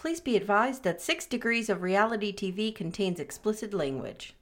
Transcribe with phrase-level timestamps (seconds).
[0.00, 4.34] Please be advised that 6 Degrees of Reality TV contains explicit language.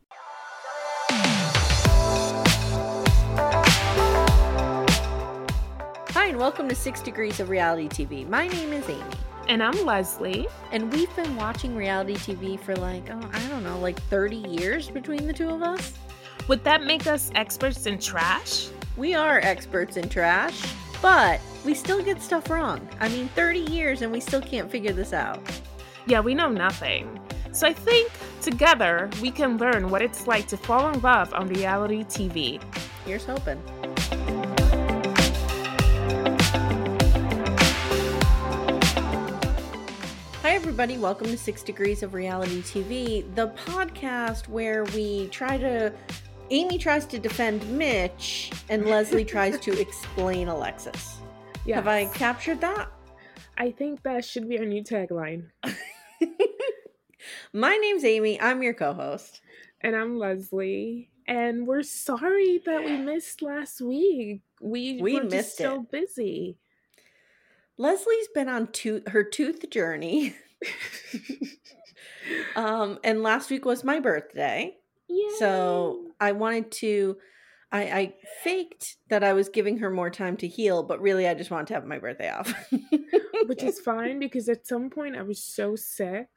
[6.11, 8.29] Hi, and welcome to 6 Degrees of Reality TV.
[8.29, 9.15] My name is Amye,
[9.49, 10.47] And I'm Leslie.
[10.71, 14.89] and we've been watching reality TV for like, oh, I don't know, like 30 years
[14.89, 15.93] between the two of us.
[16.47, 18.69] Would that make us experts in trash?
[18.97, 20.63] We are experts in trash,
[21.01, 22.87] but we still get stuff wrong.
[23.01, 25.41] I mean, 30 years and we still can't figure this out.
[26.07, 27.21] Yeah, we know nothing.
[27.53, 28.11] So I think
[28.41, 32.63] together we can learn what it's like to fall in love on reality TV.
[33.05, 33.61] Here's hoping.
[40.43, 40.99] Hi, everybody.
[40.99, 45.93] Welcome to Six Degrees of Reality TV, the podcast where we try to.
[46.51, 51.19] Amye tries to defend Mitch, and Leslie tries to explain Alexis.
[51.69, 52.89] Have I captured that?
[53.59, 55.51] I think that should be our new tagline.
[57.53, 58.39] My name's Amye.
[58.41, 59.43] I'm your co host.
[59.83, 61.11] And I'm Leslie.
[61.27, 64.41] And we're sorry that we missed last week.
[64.63, 65.91] We, We were just missed so it.
[65.91, 66.57] busy.
[67.77, 70.35] Leslie's been on tooth her tooth journey.
[72.57, 74.78] um, and last week was my birthday.
[75.39, 77.17] So I wanted to
[77.71, 78.15] I, I
[78.45, 81.67] faked that I was giving her more time to heal, but really I just wanted
[81.69, 82.53] to have my birthday off.
[83.47, 86.29] which is fine because at some point I was so sick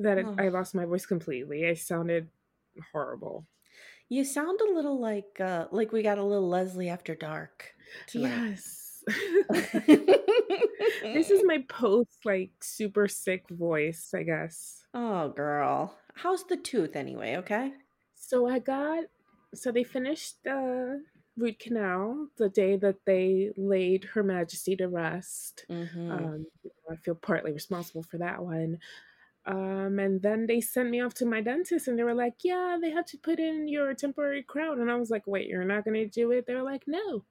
[0.00, 0.34] that it, Oh.
[0.38, 1.66] I lost my voice completely.
[1.68, 2.28] I sounded
[2.92, 3.46] horrible.
[4.08, 7.72] you sound a little like uh like we got a little Leslie after dark.
[8.08, 8.58] tonight.
[8.58, 8.86] Yes.
[11.02, 14.82] this is my post like super sick voice, I guess.
[14.94, 15.96] Oh girl.
[16.14, 17.72] How's the tooth anyway, okay?
[18.30, 19.04] So I got
[19.54, 21.02] so they finished the
[21.36, 25.64] root canal the day that they laid Her Majesty to rest.
[25.68, 26.12] Mm-hmm.
[26.12, 26.46] Um,
[26.88, 28.78] I feel partly responsible for that one.
[29.46, 32.78] Um, and then they sent me off to my dentist and they were like, Yeah,
[32.80, 34.80] they have to put in your temporary crown.
[34.80, 36.46] And I was like, Wait, you're not going to do it?
[36.46, 37.24] They were like, No.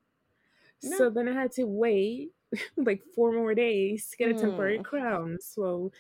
[0.84, 0.98] No.
[0.98, 2.32] So then I had to wait
[2.76, 4.84] like four more days to get a temporary Mm.
[4.84, 5.38] crown.
[5.40, 5.94] So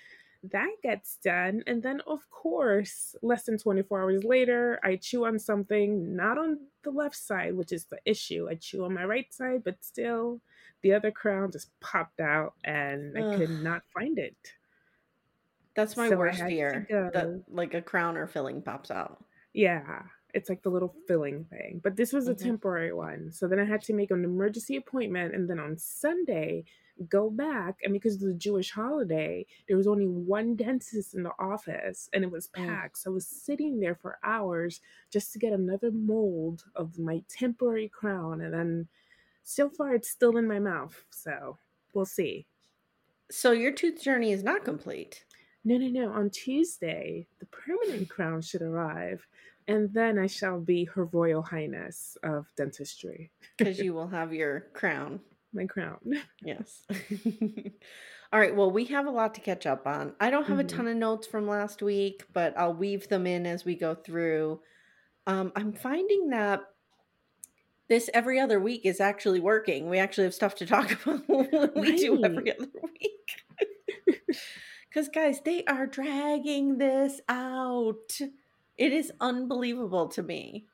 [0.43, 1.63] that gets done.
[1.67, 6.67] And then, of course, less than 24 hours later, I chew on something not on
[6.83, 8.47] the left side, which is the issue.
[8.49, 10.41] I chew on my right side, but still,
[10.81, 14.37] the other crown just popped out and I could not find it.
[15.75, 16.87] That's my so worst fear.
[17.13, 19.23] That like a crown or filling pops out.
[19.53, 21.79] Yeah, it's like the little filling thing.
[21.83, 22.35] But this was a Mhm.
[22.35, 23.31] temporary one.
[23.31, 26.65] So then I had to make an emergency appointment and then on Sunday
[27.07, 31.31] go back and because of the Jewish holiday, there was only one dentist in the
[31.39, 32.65] office and it was Mm.
[32.67, 32.97] packed.
[32.97, 37.87] So I was sitting there for hours just to get another mold of my temporary
[37.89, 38.87] crown and then
[39.43, 41.05] so far it's still in my mouth.
[41.09, 41.57] So
[41.93, 42.45] we'll see.
[43.31, 45.23] So your tooth journey is not complete.
[45.63, 46.11] No, no, no.
[46.11, 49.27] On Tuesday, the permanent crown should arrive,
[49.67, 53.29] and then I shall be Her Royal Highness of Dentistry.
[53.57, 55.19] Because you will have your crown.
[55.53, 55.97] My crown.
[56.43, 56.85] Yes.
[58.31, 58.55] All right.
[58.55, 60.13] Well, we have a lot to catch up on.
[60.19, 60.67] I don't have a Mhm.
[60.67, 64.61] ton of notes from last week, but I'll weave them in as we go through.
[65.25, 66.61] Um, I'm finding that
[67.87, 69.89] this every other week is actually working.
[69.89, 73.43] We actually have stuff to talk about when we do every other week.
[74.87, 78.19] Because, guys, they are dragging this out.
[78.77, 80.65] It is unbelievable to me.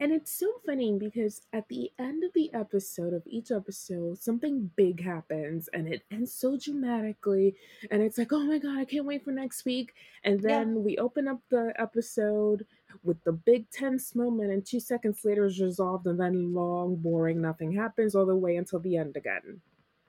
[0.00, 4.70] And it's so funny because at the end of the episode, of each episode, something
[4.74, 7.54] big happens and it ends so dramatically.
[7.90, 9.92] And it's like, oh my God, I can't wait for next week.
[10.24, 10.60] And Yeah.
[10.60, 12.66] then we open up the episode
[13.04, 17.40] with the big tense moment, and two seconds later is resolved, and then long, boring,
[17.40, 19.60] nothing happens all the way until the end again.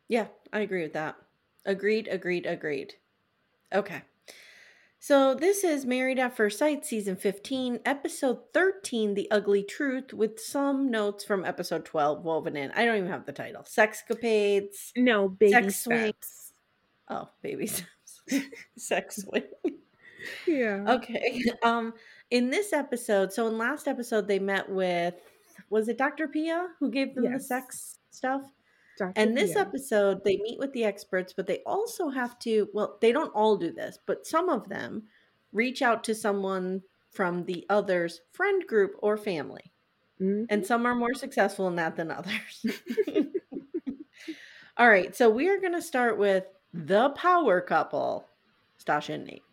[0.07, 1.15] Yeah, I agree with that.
[1.65, 2.95] Agreed, agreed, agreed.
[3.71, 4.01] Okay.
[5.03, 10.39] So this is Married at First Sight, season 15, episode 13, The Ugly Truth, with
[10.39, 12.69] some notes from episode 12 woven in.
[12.73, 13.63] I don't even have the title.
[13.63, 14.91] Sexcapades.
[14.95, 15.97] No, baby Sex swing.
[15.97, 16.53] steps.
[17.09, 17.65] Oh, baby
[18.27, 18.45] steps.
[18.77, 19.41] Sex swing.
[20.45, 20.85] Yeah.
[20.87, 21.41] Okay.
[21.63, 21.95] Um,
[22.29, 25.15] in this episode, so in last episode they met with
[25.71, 26.27] was it Dr.
[26.27, 28.43] Pia who gave them the sex stuff?
[28.97, 29.13] Dr.
[29.15, 29.61] And this Pia.
[29.61, 33.57] episode, they meet with the experts, but they also have to, well, they don't all
[33.57, 35.03] do this, but some of them
[35.51, 39.73] reach out to someone from the other's friend group or family.
[40.19, 40.45] Mhm.
[40.49, 42.65] And some are more successful in that than others.
[44.77, 45.15] all right.
[45.15, 48.27] So we are going to start with the power couple,
[48.79, 49.43] Stasha and Nate.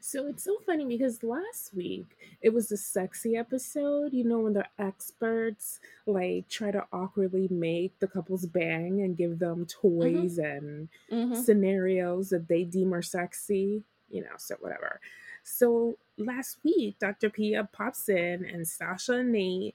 [0.00, 4.52] So it's so funny because last week it was the sexy episode, you know, when
[4.54, 10.88] the experts like try to awkwardly make the couples bang and give them toys and
[11.10, 11.36] Mhm.
[11.36, 15.00] scenarios that they deem are sexy, you know, so whatever.
[15.42, 17.30] So last week, Dr.
[17.30, 19.74] Pia pops in and Sasha and Nate,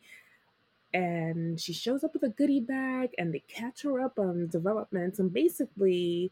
[0.94, 5.20] and she shows up with a goodie bag and they catch her up on developments
[5.20, 6.32] and basically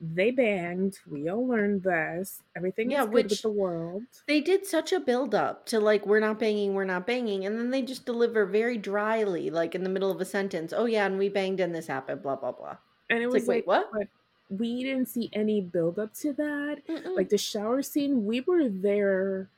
[0.00, 0.98] they banged.
[1.06, 2.42] We all learned this.
[2.54, 4.02] Everything Yeah, is good which- with the world.
[4.26, 7.46] They did such a build up to like, we're not banging, we're not banging.
[7.46, 10.72] And then they just deliver very dryly, like in the middle of a sentence.
[10.76, 11.06] Oh, yeah.
[11.06, 12.76] And we banged and this happened, blah, blah, blah.
[13.08, 14.08] And it It's was like, wait, what?
[14.48, 16.82] We didn't see any build up to that.
[16.88, 17.16] Mm-mm.
[17.16, 19.48] Like the shower scene, we were there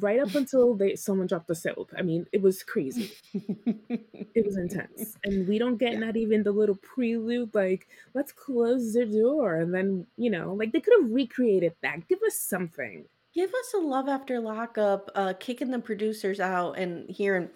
[0.00, 1.92] right up until they someone dropped the soap.
[1.96, 3.12] I mean, it was crazy.
[4.34, 5.16] It was intense.
[5.24, 9.56] And we don't get not even the little prelude, like, let's close the door.
[9.56, 12.06] And then, you know, like they could have recreated that.
[12.08, 13.04] Give us something.
[13.34, 17.50] Give us a love after lockup, uh, kicking the producers out and hearing.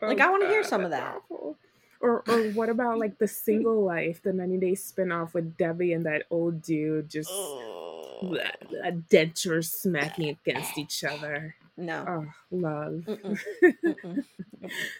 [0.00, 1.16] Like, I wanna hear some of that.
[1.16, 1.56] awful.
[2.04, 6.04] Or, or what about like the single life, the 90 day spinoff with Debbie and
[6.04, 8.50] that old dude just bleh,
[8.84, 11.56] a denture smacking against each other.
[11.78, 12.04] No.
[12.06, 13.04] Oh, love.
[13.08, 13.40] Mm-mm.
[13.84, 14.24] Mm-mm.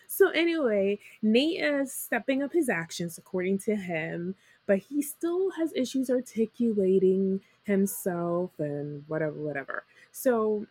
[0.08, 4.34] So anyway, Nate is stepping up his actions according to him,
[4.66, 9.84] but he still has issues articulating himself and whatever, whatever.
[10.12, 10.66] So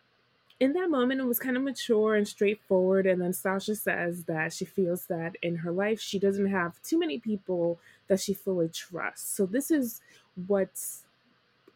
[0.60, 3.06] in that moment, it was kind of mature and straightforward.
[3.06, 6.98] And then Sasha says that she feels that in her life, she doesn't have too
[6.98, 7.78] many people
[8.08, 9.36] that she fully trusts.
[9.36, 10.00] So this is
[10.46, 11.02] what's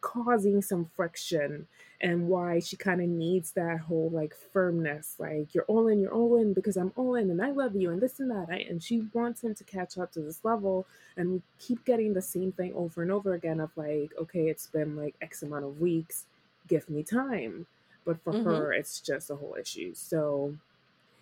[0.01, 1.67] causing some friction
[2.01, 6.13] and why she kind of needs that whole like firmness like you're all in you're
[6.13, 8.65] all in because i'm all in and i love you and this and that I,
[8.69, 10.85] and she wants him to catch up to this level
[11.17, 14.67] and we keep getting the same thing over and over again of like okay it's
[14.67, 16.25] been like x amount of weeks
[16.69, 17.65] give me time
[18.09, 18.43] but for Mhm.
[18.43, 20.55] her it's just a whole issue so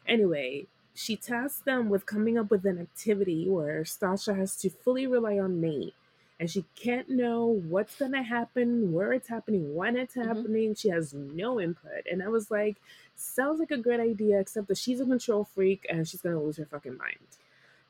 [0.07, 5.06] anyway she tasks them with coming up with an activity where stasha has to fully
[5.06, 5.94] rely on nate
[6.39, 10.28] and she can't know what's going to happen, where it's happening, when it's Mhm.
[10.28, 10.75] happening.
[10.75, 12.06] She has no input.
[12.12, 12.78] And I was like,
[13.16, 16.42] sounds like a great idea, except that she's a control freak and she's going to
[16.42, 17.18] lose her fucking mind.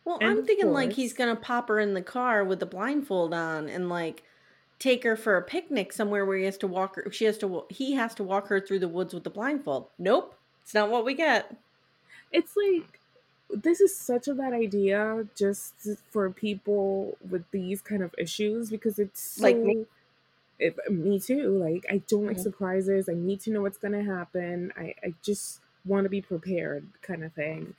[0.05, 3.33] Well, And I'm thinking like he's gonna pop her in the car with the blindfold
[3.33, 4.23] on and like
[4.79, 7.11] take her for a picnic somewhere where he has to walk her.
[7.11, 7.65] She has to.
[7.69, 9.87] He has to walk her through the woods with the blindfold.
[9.97, 11.55] Nope, it's not what we get.
[12.31, 12.99] It's like,
[13.49, 15.73] this is such a bad idea just
[16.11, 19.43] for people with these kind of issues because it's so.
[19.43, 19.85] Like me?
[20.59, 21.57] If, me too.
[21.57, 22.43] Like, I don't like Mhm.
[22.43, 23.07] surprises.
[23.09, 24.73] I need to know what's going to happen.
[24.75, 27.75] I, I just want to be prepared, kind of thing.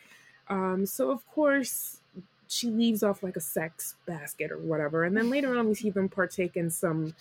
[0.49, 1.98] Um, so, of course,
[2.49, 5.05] she leaves off like a sex basket or whatever.
[5.05, 7.15] And then later on, we see them partake in some,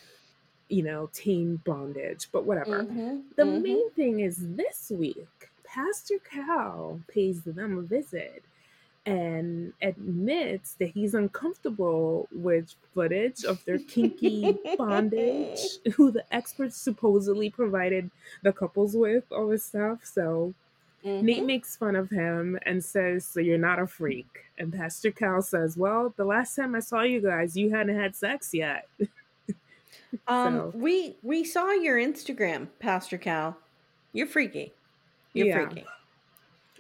[0.70, 2.84] you know, tame bondage, but whatever.
[2.86, 3.64] Mhm, The mhm.
[3.64, 8.44] main thing is this week, Pastor Cal pays them a visit
[9.06, 17.50] and admits that he's uncomfortable with footage of their kinky bondage, who the experts supposedly
[17.50, 18.12] provided
[18.44, 20.06] the couples with, all this stuff.
[20.06, 20.54] So
[21.08, 21.46] Nate Mhm.
[21.46, 24.46] makes fun of him and says, So you're not a freak.
[24.58, 28.16] And Pastor Cal says, Well, the last time I saw you guys, you hadn't had
[28.16, 28.88] sex yet.
[30.28, 33.58] Um, So- we we saw your Instagram, Pastor Cal.
[34.14, 34.72] You're freaky.
[35.34, 35.68] You're Yeah.
[35.68, 35.86] freaky.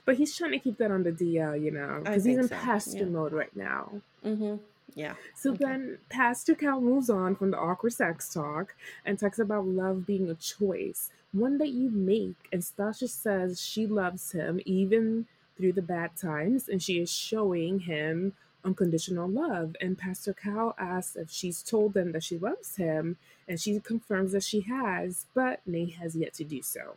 [0.05, 2.55] But he's trying to keep that on the DL, you know, because he's in so,
[2.55, 3.05] pastor yeah.
[3.05, 4.01] mode right now.
[4.25, 4.55] Mm-hmm.
[4.97, 5.13] Yeah.
[5.35, 5.65] So Okay.
[5.65, 8.75] then Pastor Cal moves on from the awkward sex talk
[9.05, 12.49] and talks about love being a choice, one that you make.
[12.51, 15.27] And Stasha says she loves him even
[15.57, 18.33] through the bad times, and she is showing him
[18.65, 19.75] unconditional love.
[19.81, 24.31] And Pastor Cal asks if she's told them that she loves him, and she confirms
[24.33, 26.95] that she has, but Nate has yet to do so.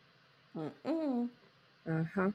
[1.89, 2.31] Uh huh.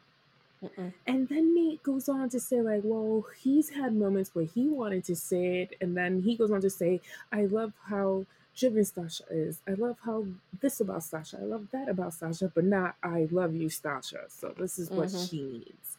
[0.66, 0.94] Mm-mm.
[1.08, 5.04] And then Nate goes on to say, like, well, he's had moments where he wanted
[5.06, 8.26] to say it, and then he goes on to say, I love how
[8.58, 9.62] driven Stasha is.
[9.68, 10.26] I love how
[10.62, 11.42] this about Stasha.
[11.42, 14.30] I love that about Stasha, but not I love you, Stasha.
[14.30, 15.30] So this is what Mhm.
[15.30, 15.98] she needs.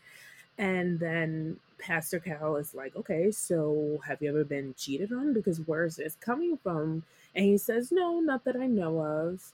[0.58, 5.35] And then Pastor Cal is like, okay, so have you ever been cheated on?
[5.35, 7.04] Because where's this coming from?
[7.35, 9.52] And he says, no, not that I know of.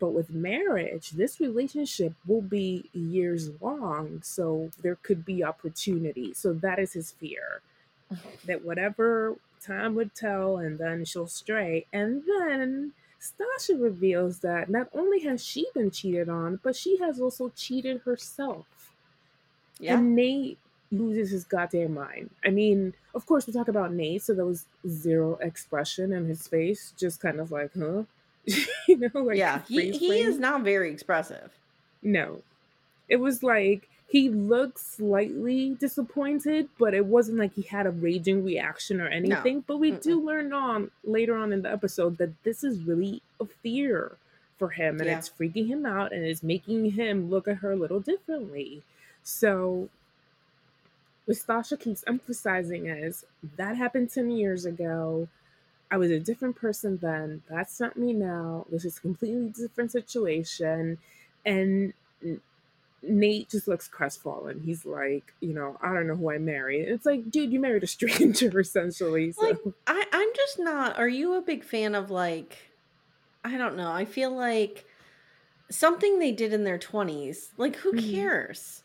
[0.00, 4.22] But with marriage, this relationship will be years long.
[4.24, 6.34] So there could be opportunity.
[6.34, 7.60] So that is his fear.
[8.46, 11.86] that whatever time would tell, and then she'll stray.
[11.92, 17.20] And then Stasha reveals that not only has she been cheated on, but she has
[17.20, 18.66] also cheated herself.
[19.78, 19.98] Yeah.
[19.98, 20.58] And Nate
[20.90, 22.30] loses his goddamn mind.
[22.44, 26.48] I mean, of course, we talk about Nate, so there was zero expression in his
[26.48, 28.04] face, just kind of like, huh?
[28.88, 29.62] you know, like yeah.
[29.68, 31.50] He, he is not very expressive.
[32.02, 32.42] No.
[33.08, 38.44] It was like he looked slightly disappointed, but it wasn't like he had a raging
[38.44, 39.62] reaction or anything.
[39.66, 43.46] But we do learn on later on in the episode that this is really a
[43.46, 44.16] fear
[44.58, 45.18] for him and Yeah.
[45.18, 48.82] it's freaking him out and it's making him look at her a little differently.
[49.22, 49.88] So
[51.24, 53.24] what Stasha keeps emphasizing is
[53.56, 55.28] that happened 10 years ago.
[55.90, 57.42] I was a different person then.
[57.50, 58.66] That's not me now.
[58.70, 60.98] This is a completely different situation.
[61.44, 61.92] And
[63.02, 64.60] Nate just looks crestfallen.
[64.64, 66.86] He's like, you know, I don't know who I married.
[66.88, 69.32] It's like, dude, you married a stranger essentially.
[69.32, 70.98] So Like, I, I'm just not.
[70.98, 72.58] Are you a big fan of like,
[73.44, 73.90] I don't know.
[73.90, 74.84] I feel like
[75.70, 78.12] something they did in their 20s, like, who Mhm.
[78.12, 78.82] cares?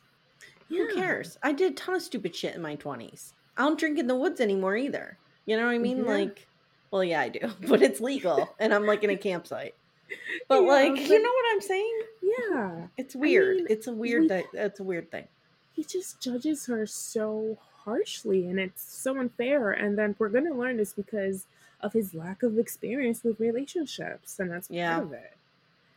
[0.69, 0.85] yeah.
[0.85, 1.37] Who cares?
[1.43, 3.33] I did a ton of stupid shit in my 20s.
[3.57, 5.17] I don't drink in the woods anymore either.
[5.45, 5.99] You know what I mean?
[6.05, 6.11] Yeah.
[6.11, 6.47] Like,
[6.91, 9.75] well, yeah, I do, but it's legal and I'm like in a campsite.
[10.47, 11.99] But Yeah, like, but- you know what I'm saying?
[12.21, 12.87] Yeah.
[12.97, 13.57] It's weird.
[13.57, 14.29] mean, it's a weird.
[14.53, 15.27] it's a weird thing.
[15.73, 19.71] He just judges her so harshly and it's so unfair.
[19.71, 21.45] And then we're gonna learn this because
[21.81, 24.39] of his lack of experience with relationships.
[24.39, 24.93] And that's Yeah.
[24.95, 25.33] part of it.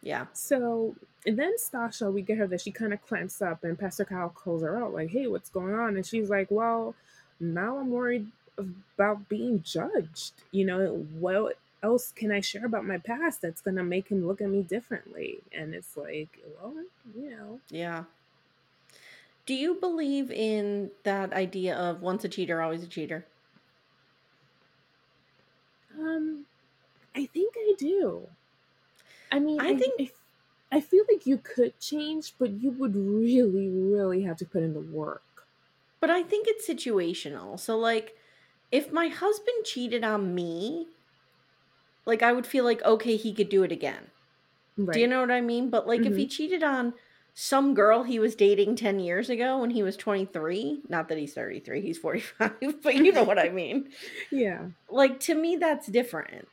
[0.02, 0.26] Yeah.
[0.32, 4.04] So, and then Stasha, we get her that she kind of clamps up, and Pastor
[4.04, 5.96] Cal calls her out, like, hey, what's going on?
[5.96, 6.94] And she's like, well,
[7.40, 10.32] now I'm worried about being judged.
[10.50, 14.26] You know, what else can I share about my past that's going to make him
[14.26, 15.38] look at me differently?
[15.52, 16.74] And it's like, well,
[17.16, 18.04] you know, Yeah.
[19.46, 23.24] Do you believe in that idea of once a cheater, always a cheater?
[25.98, 26.44] um,
[27.14, 28.28] I think I do.
[29.32, 30.12] I mean, I think-
[30.70, 34.62] I, I feel like you could change, but you would really, really have to put
[34.62, 35.22] in the work.
[36.00, 37.58] But I think it's situational.
[37.58, 38.16] So, like,
[38.70, 40.88] if my husband cheated on me,
[42.04, 44.08] like, I would feel like, okay, he could do it again.
[44.76, 44.94] Right.
[44.94, 45.70] Do you know what I mean?
[45.70, 46.30] But, like, if he mm-hmm.
[46.30, 46.94] cheated on
[47.40, 51.34] some girl he was dating 10 years ago when he was 23, not that he's
[51.34, 53.90] 33, he's 45, but you know what I mean.
[54.32, 54.66] Yeah.
[54.90, 56.48] Like, to me, that's different.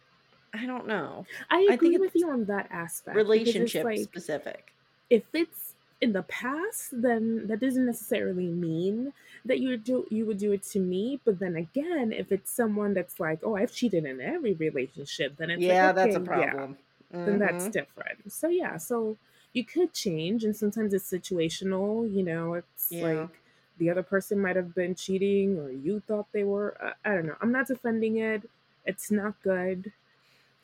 [0.54, 1.26] I don't know.
[1.50, 3.18] I I agree think with you on that aspect.
[3.18, 4.74] Relationship like specific.
[5.10, 5.65] if it's
[6.02, 9.14] in the past, then that doesn't necessarily mean
[9.46, 11.20] that you would do you would do it to me.
[11.24, 15.50] But then again, if it's someone that's like, oh, I've cheated in every relationship, then
[15.52, 16.78] it's like, Yeah, that's a okay, yeah, problem.
[17.12, 17.72] then that's Mhm.
[17.72, 18.32] different.
[18.32, 19.18] So yeah, so
[19.54, 22.14] you could change, and sometimes it's situational.
[22.14, 23.04] You know, it's Yeah.
[23.08, 23.30] like
[23.78, 26.76] the other person might have been cheating, or you thought they were.
[26.82, 27.38] Uh, I don't know.
[27.42, 28.50] I'm not defending it.
[28.86, 29.92] It's not good.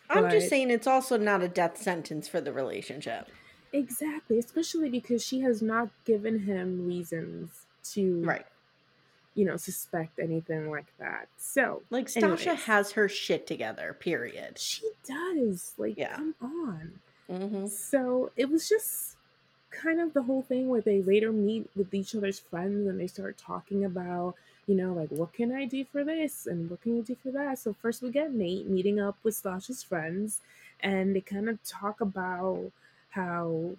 [0.09, 3.29] I'm but- just saying it's also not a death sentence for the relationship.
[3.73, 8.45] Exactly, especially because she has not given him reasons to, Right.
[9.33, 11.27] you know, suspect anything like that.
[11.37, 12.63] So, Like Stasha Anyways.
[12.63, 14.57] has her shit together, period.
[14.59, 15.73] she does.
[15.77, 16.15] Like, Yeah.
[16.15, 16.99] come on.
[17.27, 19.15] hmm So, it was just
[19.69, 23.07] kind of the whole thing where they later meet with each other's friends and they
[23.07, 24.35] start talking about,
[24.67, 27.31] you know, like, what can I do for this and what can you do for
[27.31, 27.57] that?
[27.59, 30.41] So, first we get Nate meeting up with Stasha's friends
[30.81, 32.71] and they kind of talk about
[33.11, 33.75] how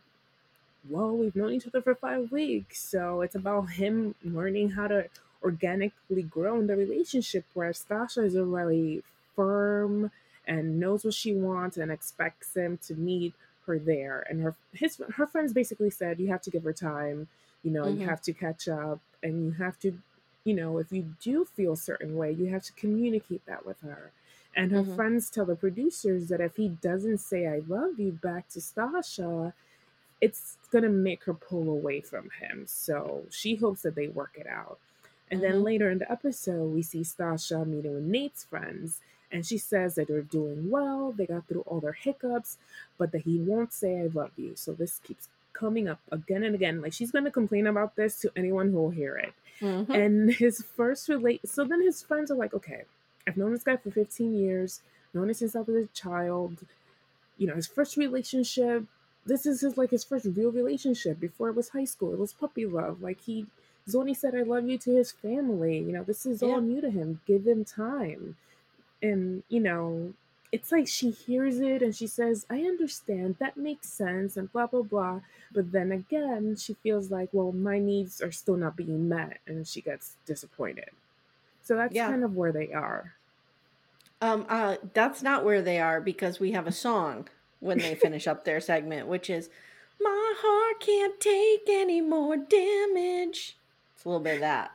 [0.88, 2.80] well, we've known each other for five weeks.
[2.80, 5.08] So it's about him learning how to
[5.42, 9.02] organically grow in the relationship where Stasha is already
[9.36, 10.10] firm
[10.46, 13.34] and knows what she wants and expects him to meet
[13.66, 14.26] her there.
[14.28, 17.28] And her his her friends basically said you have to give her time,
[17.62, 17.98] you know, Mhm.
[17.98, 19.98] you have to catch up and you have to,
[20.44, 23.80] you know, if you do feel a certain way, you have to communicate that with
[23.82, 24.10] her.
[24.54, 24.94] And her Mhm.
[24.94, 29.52] friends tell the producers that if he doesn't say I love you back to Stasha,
[30.20, 32.66] it's gonna make her pull away from him.
[32.66, 34.78] So she hopes that they work it out.
[35.30, 35.64] And then Mhm.
[35.64, 40.08] later in the episode, we see Stasha meeting with Nate's friends, and she says that
[40.08, 42.58] they're doing well, they got through all their hiccups,
[42.98, 44.54] but that he won't say I love you.
[44.56, 46.80] So this keeps coming up again and again.
[46.82, 49.32] Like she's gonna complain about this to anyone who will hear it.
[49.60, 49.94] Mhm.
[49.94, 52.84] And his first relate so then his friends are like, okay,
[53.26, 54.80] I've known this guy for 15 years,
[55.14, 56.58] known him since I was a child.
[57.38, 58.84] You know, his first relationship,
[59.26, 62.12] this is his like his first real relationship before it was high school.
[62.12, 63.02] It was puppy love.
[63.02, 63.46] Like he
[63.88, 65.78] Zoni said I love you to his family.
[65.78, 66.48] You know, this is Yeah.
[66.48, 67.20] all new to him.
[67.26, 68.36] Give him time.
[69.02, 70.14] And, you know,
[70.52, 74.66] it's like she hears it and she says, I understand, that makes sense, and blah,
[74.66, 75.20] blah, blah.
[75.50, 79.66] But then again, she feels like, well, my needs are still not being met, and
[79.66, 80.90] she gets disappointed.
[81.62, 82.08] So that's Yeah.
[82.08, 83.14] kind of where they are.
[84.20, 87.28] Um, uh, that's not where they are because we have a song
[87.60, 89.50] when they finish up their segment, which is
[90.00, 93.58] "My heart can't take any more damage."
[93.94, 94.70] It's a little bit of that,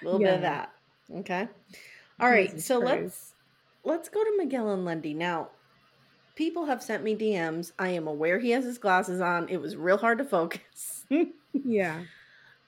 [0.00, 0.72] a little bit of that.
[1.10, 1.48] Okay,
[2.20, 2.50] all right.
[2.50, 3.34] Jesus so let's
[3.84, 5.48] let's go to Miguel and Lindy now.
[6.36, 7.72] People have sent me DMs.
[7.78, 9.48] I am aware he has his glasses on.
[9.48, 11.04] It was real hard to focus.
[11.64, 12.02] Yeah.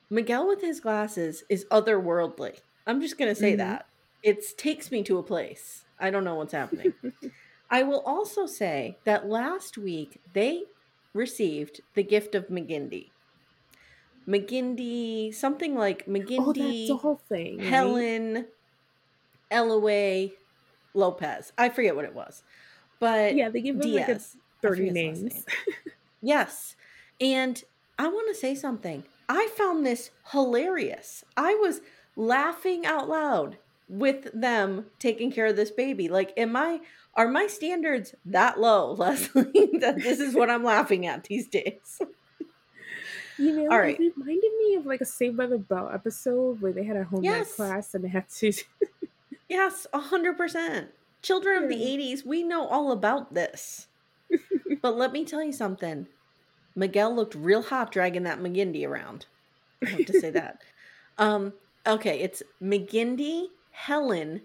[0.08, 2.58] Miguel with his glasses is otherworldly.
[2.90, 3.58] I'm just going to say Mhm.
[3.58, 3.86] that.
[4.22, 5.84] It takes me to a place.
[5.98, 6.92] I don't know what's happening.
[7.70, 10.64] I will also say that last week they
[11.14, 13.12] received the gift of McGindy.
[14.28, 17.58] McGindy, something like Oh, that's McGindy, the whole thing.
[17.58, 17.66] right?
[17.68, 18.46] Helen,
[19.50, 20.32] Elaway,
[20.94, 21.52] Lopez.
[21.58, 22.42] I forget what it was.
[22.98, 24.36] But Yeah, they give him like a Diaz.
[24.62, 25.44] I 30 forget his last names.
[26.22, 26.76] Yes.
[27.20, 27.62] And
[27.98, 29.04] I want to say something.
[29.28, 31.24] I found this hilarious.
[31.36, 31.80] I was
[32.20, 33.56] laughing out loud
[33.88, 36.08] with them taking care of this baby.
[36.08, 36.80] Like, am I,
[37.14, 42.00] are my standards that low, Leslie, that this is what I'm laughing at these days?
[43.38, 43.98] You know, All right.
[43.98, 47.04] it reminded me of like a Saved by the Bell episode where they had a
[47.04, 47.54] home Yes.
[47.56, 48.52] class and they had to.
[49.48, 50.88] Yes, a hundred percent.
[51.22, 53.88] Children of the 80s, we know all about this.
[54.82, 56.06] but let me tell you something.
[56.76, 59.24] Miguel looked real hot dragging that McGindy around.
[59.82, 60.58] I have to say that.
[61.16, 61.54] Um,
[61.86, 64.42] okay, it's McGindy, Helen,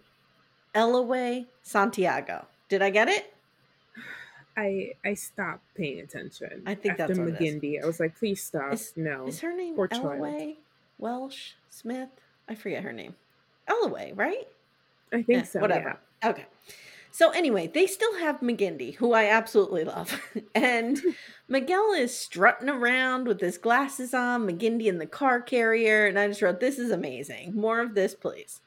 [0.74, 2.46] Elaway, Santiago.
[2.70, 3.34] Did I get it?
[4.58, 6.64] I I stopped paying attention.
[6.66, 7.40] I think after that's what.
[7.40, 7.82] McGindy.
[7.82, 8.74] I was like, please stop.
[8.74, 9.28] Is- no.
[9.28, 10.56] Is her name Poor child.
[10.98, 11.52] Welsh?
[11.70, 12.10] Smith?
[12.48, 13.16] I forget her name.
[13.68, 14.48] Elaway, right?
[15.12, 15.60] I think Eh, so.
[15.60, 15.98] Whatever.
[16.24, 16.46] Okay.
[17.16, 20.20] So anyway, they still have McGindy, who I absolutely love.
[20.54, 21.02] and
[21.48, 26.28] Miguel is strutting around with his glasses on, McGindy in the car carrier, and I
[26.28, 27.56] just wrote, This is amazing.
[27.56, 28.60] More of this, please.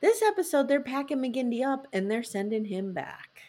[0.00, 3.40] This episode, they're packing McGindy up and they're sending him back.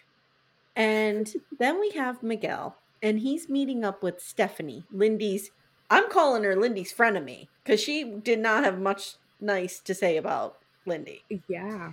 [0.75, 5.51] And then we have Miguel, and he's meeting up with Stephanie, Lindy's.
[5.87, 10.57] I'm calling her Lindy's frenemy because she did not have much nice to say about
[10.87, 11.21] Lindy.
[11.47, 11.91] Yeah.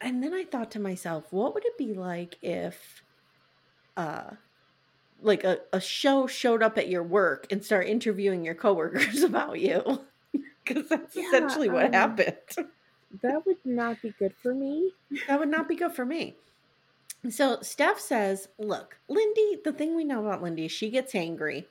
[0.00, 3.02] And then I thought to myself, what would it be like if
[3.96, 4.30] uh
[5.20, 9.60] like a, a show showed up at your work and start interviewing your coworkers about
[9.60, 10.00] you?
[10.64, 12.34] Because that's Yeah, essentially what um, happened.
[13.22, 14.92] That would not be good for me.
[15.26, 16.36] That would not be good for me.
[17.30, 21.66] So Steph says, look, Lindy, the thing we know about Lindy is she gets angry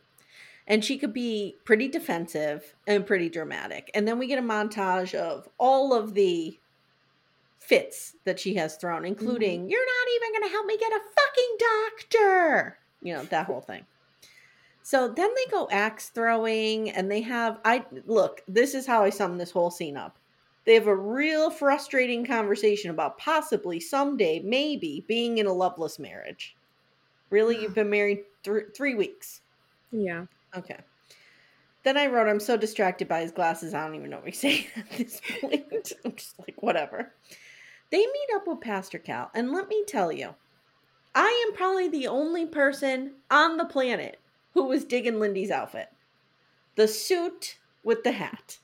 [0.67, 3.89] and she could be pretty defensive and pretty dramatic.
[3.93, 6.59] And then we get a montage of all of the
[7.59, 9.69] fits that she has thrown, including, mm-hmm.
[9.69, 12.77] you're not even going to help me get a fucking doctor.
[13.01, 13.85] You know, that whole thing.
[14.83, 19.09] So then they go axe throwing and they have, I look, this is how I
[19.09, 20.17] sum this whole scene up.
[20.63, 26.55] They have a real frustrating conversation about possibly someday, maybe being in a loveless marriage.
[27.29, 29.41] Really, you've been married th- three weeks.
[29.91, 30.25] Yeah.
[30.55, 30.77] Okay.
[31.83, 34.39] Then I wrote, I'm so distracted by his glasses, I don't even know what he's
[34.39, 35.65] saying at this point.
[36.05, 37.13] I'm just like, whatever.
[37.89, 40.35] They meet up with Pastor Cal, and let me tell you,
[41.15, 44.19] I am probably the only person on the planet
[44.53, 45.89] who was digging Lindy's outfit.
[46.75, 48.59] The suit with the hat.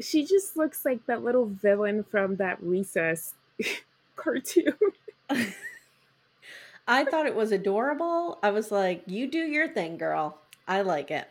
[0.00, 3.34] She just looks like that little villain from that recess
[4.16, 4.74] cartoon.
[6.88, 8.38] I thought it was adorable.
[8.42, 10.38] I was like, you do your thing, girl.
[10.68, 11.28] I like it.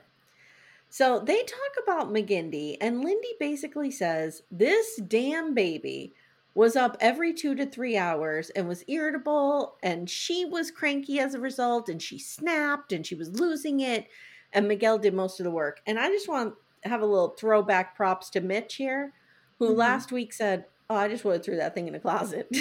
[0.89, 6.13] So they talk about McGindy, and Lindy basically says this damn baby
[6.56, 11.36] was up every two to three hours and was irritable, and she was cranky as
[11.36, 14.08] a result, and she snapped and she was losing it.
[14.54, 15.82] And Miguel did most of the work.
[15.86, 19.13] And I just want to have a little throwback props to Mitch here,
[19.60, 19.78] who Mhm.
[19.78, 22.48] last week said, Oh, I just would have threw that thing in the closet.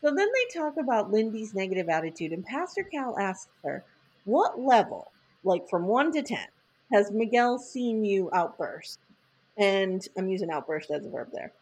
[0.00, 3.86] So then they talk about Lindy's negative attitude, and Pastor Cal asks her,
[4.24, 5.12] What level,
[5.44, 6.46] like from one to 10,
[6.92, 8.98] has Miguel seen you outburst?
[9.56, 11.52] And I'm using outburst as a verb there.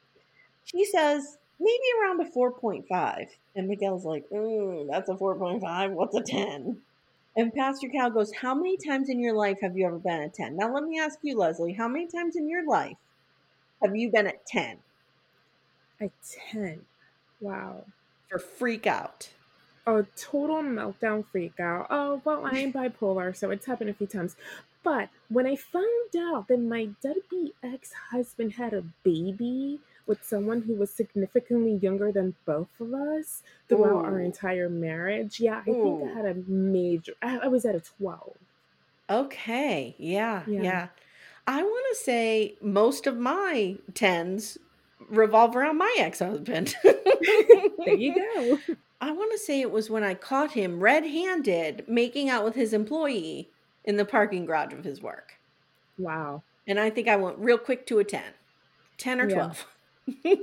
[0.65, 3.27] She says, Maybe around a 4.5.
[3.55, 5.93] And Miguel's like, Ooh, that's a 4.5.
[5.93, 6.79] What's a 10?
[7.37, 10.35] And Pastor Cal goes, How many times in your life have you ever been at
[10.35, 10.57] 10?
[10.57, 12.97] Now, let me ask you, Leslie, how many times in your life
[13.83, 14.79] have you been at 10
[16.01, 16.11] A
[16.51, 16.81] 10.
[17.41, 17.85] Wow.
[18.29, 19.31] for freak out?
[19.87, 21.89] A total meltdown freak out.
[21.91, 24.37] Oh, well, I am bipolar, so it's happened a few times.
[24.83, 30.63] But when I found out that my deadbeat ex husband had a baby with someone
[30.63, 36.11] who was significantly younger than both of us throughout our entire marriage, yeah, I think
[36.11, 37.13] I had a major.
[37.23, 38.37] I, I was at a 12.
[39.09, 39.95] Okay.
[39.99, 40.63] Yeah, Yeah.
[40.63, 40.89] yeah.
[41.47, 44.59] I want to say most of my tens
[45.09, 46.75] revolve around my ex-husband.
[46.85, 48.59] there you go.
[49.01, 52.73] I want to say it was when I caught him red-handed making out with his
[52.73, 53.51] employee
[53.85, 55.35] in the parking garage of his work.
[55.99, 56.43] Wow.
[56.67, 58.23] And I think I went real quick to a 10.
[58.99, 59.35] 10 or Yeah.
[59.35, 59.67] 12.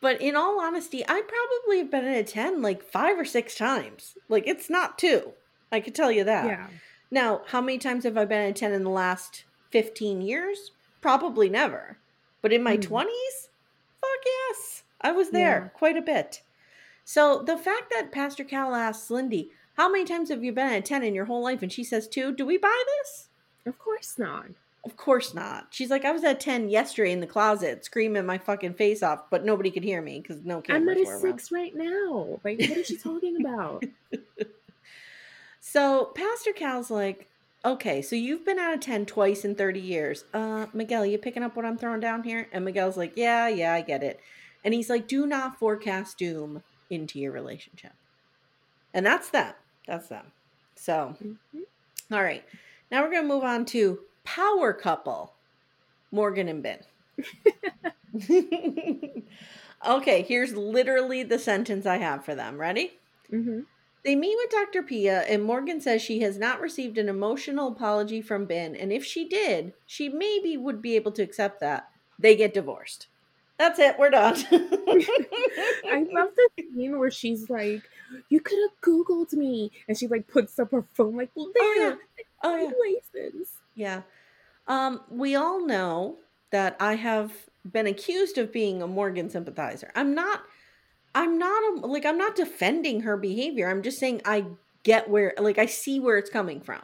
[0.00, 3.54] but in all honesty, I probably have been in a 10 like 5 or 6
[3.54, 4.16] times.
[4.28, 5.32] Like it's not 2.
[5.72, 6.46] I could tell you that.
[6.46, 6.66] Yeah.
[7.10, 10.72] Now, how many times have I been in a 10 in the last 15 years?
[11.00, 11.98] Probably never.
[12.42, 12.80] But in my Hmm.
[12.82, 13.48] 20s?
[14.00, 14.82] Fuck yes.
[15.00, 15.68] I was there Yeah.
[15.68, 16.42] quite a bit.
[17.04, 20.78] So the fact that Pastor Cal asks Lindy, how many times have you been at
[20.78, 21.62] a 10 in your whole life?
[21.62, 23.28] And she says two, do we buy this?
[23.66, 24.46] Of course not.
[24.84, 25.68] Of course not.
[25.70, 29.30] She's like, I was at 10 yesterday in the closet screaming my fucking face off,
[29.30, 31.20] but nobody could hear me because no cameras I'm at a around.
[31.20, 32.40] six right now.
[32.44, 33.84] Like, what is she talking about?
[35.66, 37.26] So Pastor Cal's like,
[37.64, 40.24] okay, so you've been out of 10 twice in 30 years.
[40.32, 42.48] Uh, Miguel, you picking up what I'm throwing down here?
[42.52, 44.20] And Miguel's like, yeah, yeah, I get it.
[44.62, 47.92] And he's like, do not forecast doom into your relationship.
[48.92, 49.54] And that's them.
[49.86, 50.32] That's them.
[50.76, 51.36] So, Mhm.
[52.12, 52.44] all right.
[52.90, 55.34] Now we're going to move on to power couple,
[56.10, 56.82] Morgan and Binh.
[59.86, 62.58] okay, here's literally the sentence I have for them.
[62.58, 62.92] Ready?
[63.30, 63.60] hmm
[64.04, 64.82] They meet with Dr.
[64.82, 69.04] Pia, and Morgan says she has not received an emotional apology from Binh, and if
[69.04, 71.88] she did, she maybe would be able to accept that.
[72.18, 73.08] They get divorced.
[73.58, 73.96] That's it.
[73.98, 74.36] We're done.
[74.50, 77.82] I love the scene where she's like,
[78.28, 81.74] "You could have Googled me," and she like puts up her phone, like, "Well, Oh,
[81.78, 81.94] yeah.
[82.42, 82.70] Oh, yeah.
[83.22, 84.02] license." Yeah.
[84.66, 86.16] Um, we all know
[86.50, 87.32] that I have
[87.70, 89.90] been accused of being a Morgan sympathizer.
[89.94, 90.42] I'm not
[91.14, 93.70] I'm not a, like I'm not defending her behavior.
[93.70, 94.46] I'm just saying I
[94.82, 96.82] get where like I see where it's coming from.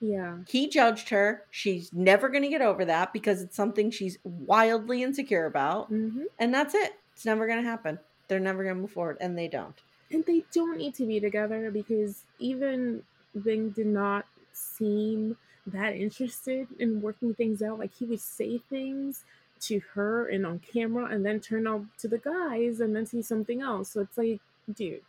[0.00, 1.44] Yeah, He judged her.
[1.50, 5.88] She's never going to get over that because it's something she's wildly insecure about.
[5.88, 6.94] hmm And that's it.
[7.14, 7.98] It's never going to happen.
[8.28, 9.74] They're never going to move forward and they don't.
[10.10, 13.02] and they don't need to be together because even
[13.36, 15.36] Binh did not seem
[15.66, 17.78] that interested in working things out.
[17.78, 19.24] Like he would say things
[19.60, 23.20] to her and on camera, and then turn out to the guys, and then see
[23.20, 23.90] something else.
[23.90, 24.40] So it's like,
[24.72, 25.02] dude,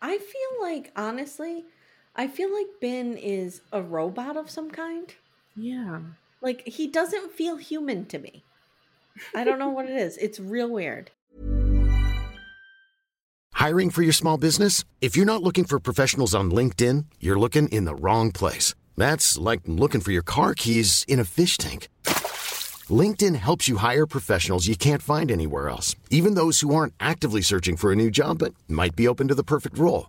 [0.00, 1.64] I feel like honestly,
[2.18, 5.14] I feel like Binh is a robot of some kind.
[5.56, 6.00] yeah.
[6.40, 8.44] Like he doesn't feel human to me.
[9.34, 10.16] I don't know what it is.
[10.18, 11.10] It's real weird.
[13.54, 14.84] Hiring for your small business?
[15.00, 18.74] If you're not looking for professionals on LinkedIn, you're looking in the wrong place.
[18.96, 21.88] That's like looking for your car keys in a fish tank.
[22.88, 27.42] LinkedIn helps you hire professionals you can't find anywhere else, even those who aren't actively
[27.42, 30.08] searching for a new job but might be open to the perfect role.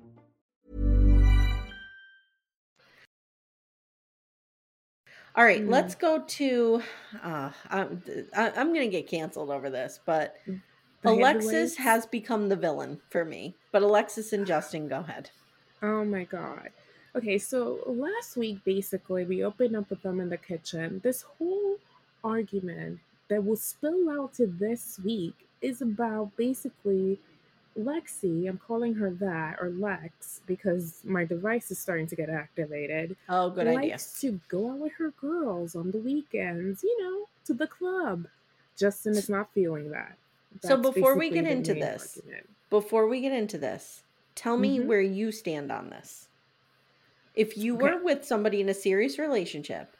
[5.35, 5.69] All right, Mm.
[5.69, 6.83] let's go to.
[7.23, 8.01] Uh, I'm,
[8.35, 13.23] I'm going to get canceled over this, but The Alexis has become the villain for
[13.25, 13.55] me.
[13.71, 15.29] But Alexis and Justin, go ahead.
[15.81, 16.69] Oh my god.
[17.15, 21.01] Okay, so last week basically we opened up with them in the kitchen.
[21.03, 21.77] This whole
[22.23, 27.19] argument that will spill out to this week is about basically
[27.77, 28.47] Lexi.
[28.49, 33.15] I'm calling her that or Lex because my device is starting to get activated.
[33.29, 33.91] Oh, good idea.
[33.93, 38.27] likes to go out with her girls on the weekends, you know, to the club.
[38.77, 40.17] Justin is not feeling that.
[40.61, 42.49] So before we get into this, argument.
[42.69, 44.03] Before we get into this,
[44.35, 44.85] tell me Mhm.
[44.85, 46.27] where you stand on this.
[47.33, 47.83] If you Okay.
[47.83, 49.95] were with somebody in a serious relationship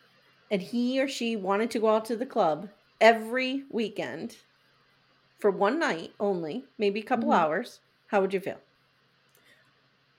[0.50, 4.38] and he or she wanted to go out to the club every weekend
[5.42, 7.34] for one night only, maybe a couple Mhm.
[7.34, 8.62] hours, how would you feel?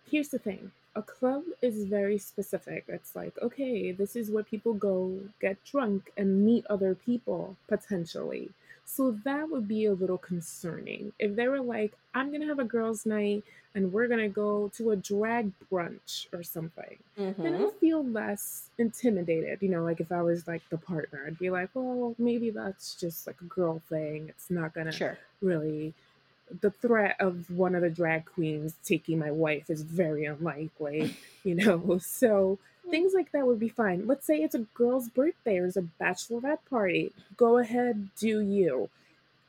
[0.04, 4.74] here's the thing a club is very specific it's like okay this is where people
[4.74, 8.50] go get drunk and meet other people potentially
[8.84, 11.12] So that would be a little concerning.
[11.26, 14.68] If they were like, I'm going to have a girls' night and we're to go
[14.76, 17.64] to a drag brunch or something, then Mm-hmm.
[17.64, 19.58] I'd feel less intimidated.
[19.62, 22.94] You know, like if I was like the partner, I'd be like, well, maybe that's
[22.94, 24.28] just like a girl thing.
[24.28, 25.18] It's not to Sure.
[25.40, 25.94] really.
[26.60, 31.54] The threat of one of the drag queens taking my wife is very unlikely, you
[31.54, 31.98] know?
[31.98, 32.58] So
[32.90, 34.06] things like that would be fine.
[34.06, 37.12] Let's say it's a girl's birthday or it's a bachelorette party.
[37.36, 38.90] Go ahead, do you.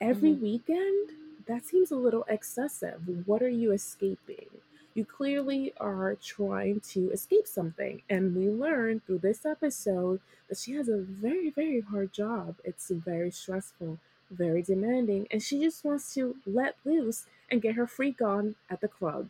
[0.01, 0.41] Every Mhm.
[0.41, 1.09] weekend,
[1.47, 3.01] that seems a little excessive.
[3.25, 4.47] What are you escaping?
[4.93, 8.01] You clearly are trying to escape something.
[8.09, 12.55] And we learned through this episode that she has a very, very hard job.
[12.63, 13.97] It's very stressful,
[14.29, 18.81] very demanding, and she just wants to let loose and get her freak on at
[18.81, 19.29] the club.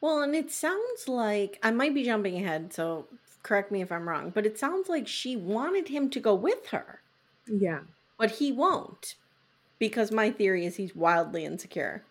[0.00, 3.06] Well, and it sounds like I might be jumping ahead, so
[3.42, 6.66] correct me if I'm wrong, but it sounds like she wanted him to go with
[6.68, 7.00] her,
[7.46, 7.80] Yeah.
[8.18, 9.16] but he won't
[9.82, 12.04] because my theory is he's wildly insecure.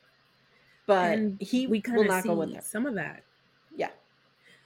[0.86, 2.62] But and he we will kind of not see go with her.
[2.62, 3.24] some of that.
[3.74, 3.92] Yeah.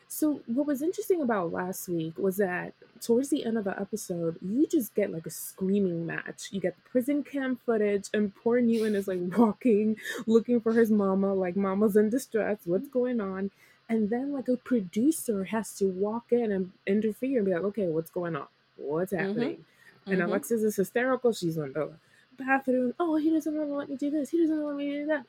[0.07, 4.37] So what was interesting about last week was that towards the end of the episode,
[4.41, 6.47] you just get like a screaming match.
[6.51, 10.89] You get the prison cam footage, and poor Newton is like walking, looking for his
[10.89, 12.57] mama, like mama's in distress.
[12.65, 13.51] What's going on?
[13.87, 17.85] And then like a producer has to walk in and interfere and be like, okay,
[17.87, 18.47] what's going on?
[18.77, 19.19] What's Mhm.
[19.19, 19.65] happening?
[20.07, 20.25] And Mhm.
[20.25, 21.33] Alexis is hysterical.
[21.33, 21.91] She's in the
[22.37, 22.93] bathroom.
[22.99, 24.29] Oh, he doesn't want to let me do this.
[24.29, 25.25] He doesn't want me to do that.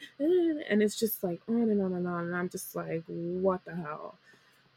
[0.70, 2.24] And it's just like on and on and on.
[2.26, 4.16] And I'm just like, what the hell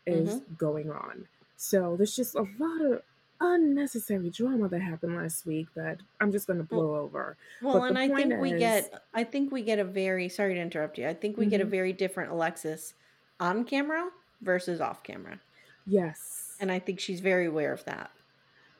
[0.06, 0.54] is Mm-hmm.
[0.56, 1.28] going on?
[1.58, 3.02] So there's just a lot of
[3.42, 7.38] unnecessary drama that happened last week that I'm just going to blow over.
[7.62, 10.98] Well, and I think we get I think we get a very sorry to interrupt
[10.98, 11.08] you.
[11.08, 11.70] I think we get a Mhm.
[11.70, 12.94] very different Alexis
[13.40, 14.10] on camera
[14.42, 15.40] versus off camera.
[15.86, 16.56] Yes.
[16.60, 18.12] And I think she's very aware of that.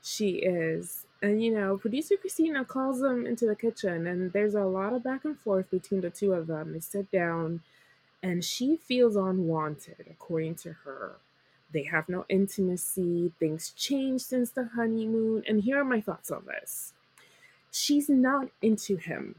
[0.02, 1.06] She is.
[1.22, 5.04] And you know, producer Christina calls them into the kitchen, and there's a lot of
[5.04, 6.74] back and forth between the two of them.
[6.74, 7.62] They sit down,
[8.24, 11.18] and she feels unwanted, according to her.
[11.74, 15.44] They have no intimacy, things change since the honeymoon.
[15.48, 16.94] And here are my thoughts on this
[17.72, 19.36] she's not into him,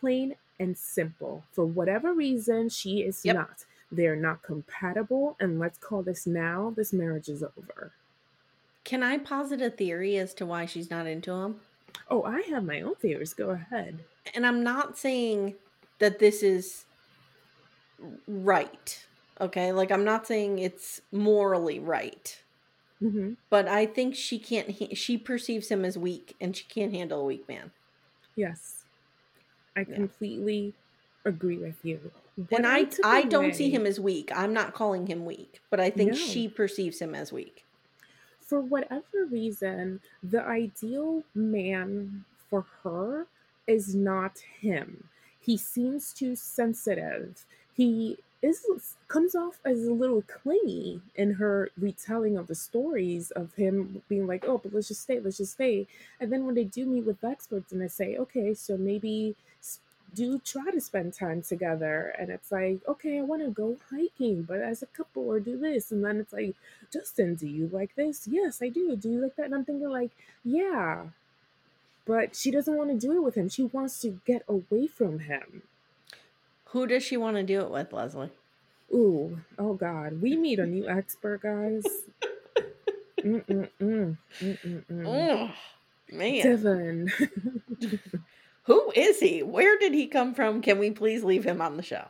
[0.00, 1.44] plain and simple.
[1.52, 3.36] For whatever reason, she is Yep.
[3.36, 3.64] not.
[3.92, 7.92] They're not compatible, and let's call this now this marriage is over.
[8.88, 11.56] Can I posit a theory as to why she's not into him?
[12.08, 13.34] Oh, I have my own theories.
[13.34, 14.02] Go ahead.
[14.34, 15.56] And I'm not saying
[15.98, 16.86] that this is
[18.26, 19.06] right.
[19.42, 19.72] Okay?
[19.72, 22.42] Like I'm not saying it's morally right.
[22.98, 26.94] hmm But I think she can't ha- she perceives him as weak and she can't
[26.94, 27.72] handle a weak man.
[28.36, 28.84] Yes,
[29.76, 29.96] I Yeah.
[29.96, 30.72] completely
[31.26, 32.10] agree with you.
[32.36, 34.30] What and I I don't see him as weak.
[34.34, 36.16] I'm not calling him weak, but I think No.
[36.16, 37.66] she perceives him as weak.
[38.48, 43.26] For whatever reason, the ideal man for her
[43.66, 45.04] is not him.
[45.40, 47.44] He seems too sensitive.
[47.74, 48.64] He is
[49.08, 54.26] comes off as a little clingy in her retelling of the stories of him being
[54.26, 55.86] like, "Oh, but let's just stay, let's just stay."
[56.20, 59.36] And then when they do meet with experts and they say, "Okay, so maybe
[60.14, 64.42] do try to spend time together," and it's like, "Okay, I want to go hiking,
[64.42, 66.54] but as a couple or do this," and then it's like,
[66.92, 68.26] Justin, do you like this?
[68.26, 68.96] Yes, I do.
[68.96, 69.46] Do you like that?
[69.46, 70.10] And I'm thinking, like,
[70.44, 71.06] yeah.
[72.06, 73.48] But she doesn't want to do it with him.
[73.48, 75.62] She wants to get away from him.
[76.66, 78.30] Who does she want to do it with, Leslie?
[78.92, 80.22] Ooh, oh God.
[80.22, 81.84] We meet a new expert, guys.
[83.18, 84.16] Mm-mm-mm.
[84.40, 85.06] Mm-mm-mm.
[85.06, 85.50] Oh,
[86.10, 86.42] man.
[86.42, 87.12] Devin.
[88.68, 89.42] Who is he?
[89.42, 90.60] Where did he come from?
[90.60, 92.04] Can we please leave him on the show?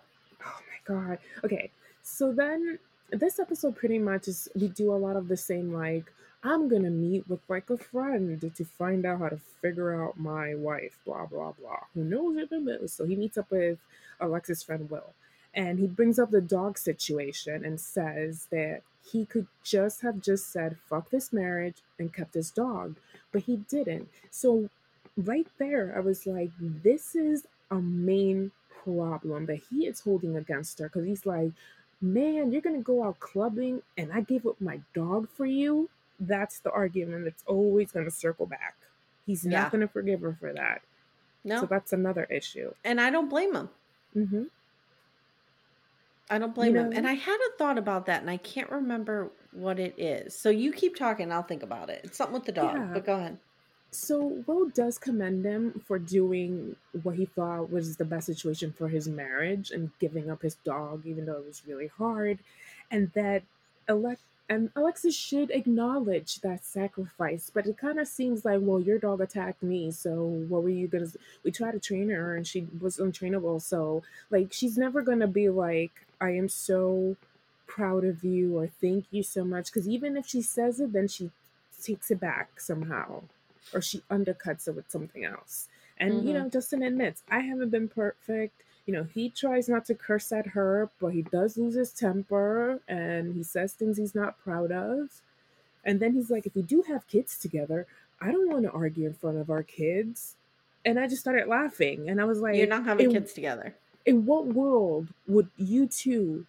[0.45, 1.19] Oh my god.
[1.45, 1.71] Okay,
[2.03, 6.13] so then this episode pretty much is we do a lot of the same like
[6.43, 10.57] I'm gonna meet with like a friend to find out how to figure out my
[10.57, 11.85] wife, blah blah blah.
[11.95, 12.97] Who knows it most?
[12.97, 13.79] So he meets up with
[14.19, 15.15] Alexis' friend Will,
[15.55, 20.53] and he brings up the dog situation and says that he could just have just
[20.53, 22.97] said fuck this marriage and kept his dog,
[23.31, 24.09] but he didn't.
[24.33, 24.71] So
[25.19, 28.53] right there, I was like, this is a main
[28.85, 31.51] problem that he is holding against her because he's like,
[32.01, 35.91] man, you're gonna go out clubbing and I gave up my dog for you.
[36.21, 38.77] That's the argument that's always gonna circle back.
[39.27, 39.63] He's Yeah.
[39.63, 40.83] not gonna forgive her for that.
[41.45, 41.61] No.
[41.61, 42.73] So that's another issue.
[42.85, 43.69] and I don't blame him.
[44.15, 44.45] hmm
[46.31, 46.91] I don't blame him.
[46.91, 50.37] know- And I had a thought about that and I can't remember what it is.
[50.37, 52.03] So you keep talking, I'll think about it.
[52.05, 52.91] It's something with the dog, Yeah.
[52.93, 53.39] but go ahead.
[53.91, 58.89] So Will does commend him for doing what he thought was the best situation for
[58.89, 62.39] his marriage and giving up his dog, even though it was really hard,
[62.91, 63.43] and that
[63.89, 64.21] elect
[64.51, 69.21] And Alexis should acknowledge that sacrifice, but it kind of seems like, well, your dog
[69.21, 71.09] attacked me, so what were you gonna?
[71.45, 73.61] We tried to train her, and she was untrainable.
[73.61, 77.17] So, like, she's never gonna be like, I am so
[77.67, 79.67] proud of you, or thank you so much.
[79.67, 81.31] Because even if she says it, then she
[81.83, 83.23] takes it back somehow,
[83.73, 85.69] or she undercuts it with something else.
[85.99, 86.29] And mm-hmm.
[86.29, 90.33] you know, Justin admits, I haven't been perfect you know, he tries not to curse
[90.33, 94.73] at her, but he does lose his temper and he says things he's not proud
[94.73, 95.11] of.
[95.85, 97.87] And then he's like, if we do have kids together,
[98.19, 100.37] I don't want to argue in front of our kids.
[100.87, 102.09] And I just started laughing.
[102.09, 103.75] And I was like, You're not having kids together.
[104.07, 106.47] In what world would you two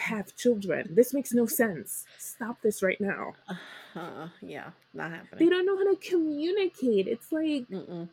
[0.00, 0.94] have children?
[0.94, 2.04] This makes no sense.
[2.18, 3.34] Stop this right now.
[3.96, 5.38] Uh, yeah, not happening.
[5.38, 7.06] They don't know how to communicate.
[7.06, 8.08] It's like, Mm-mm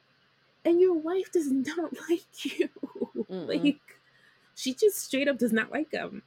[0.66, 2.70] and your wife does not like you.
[3.28, 3.80] like
[4.56, 6.24] she just straight up does not like him.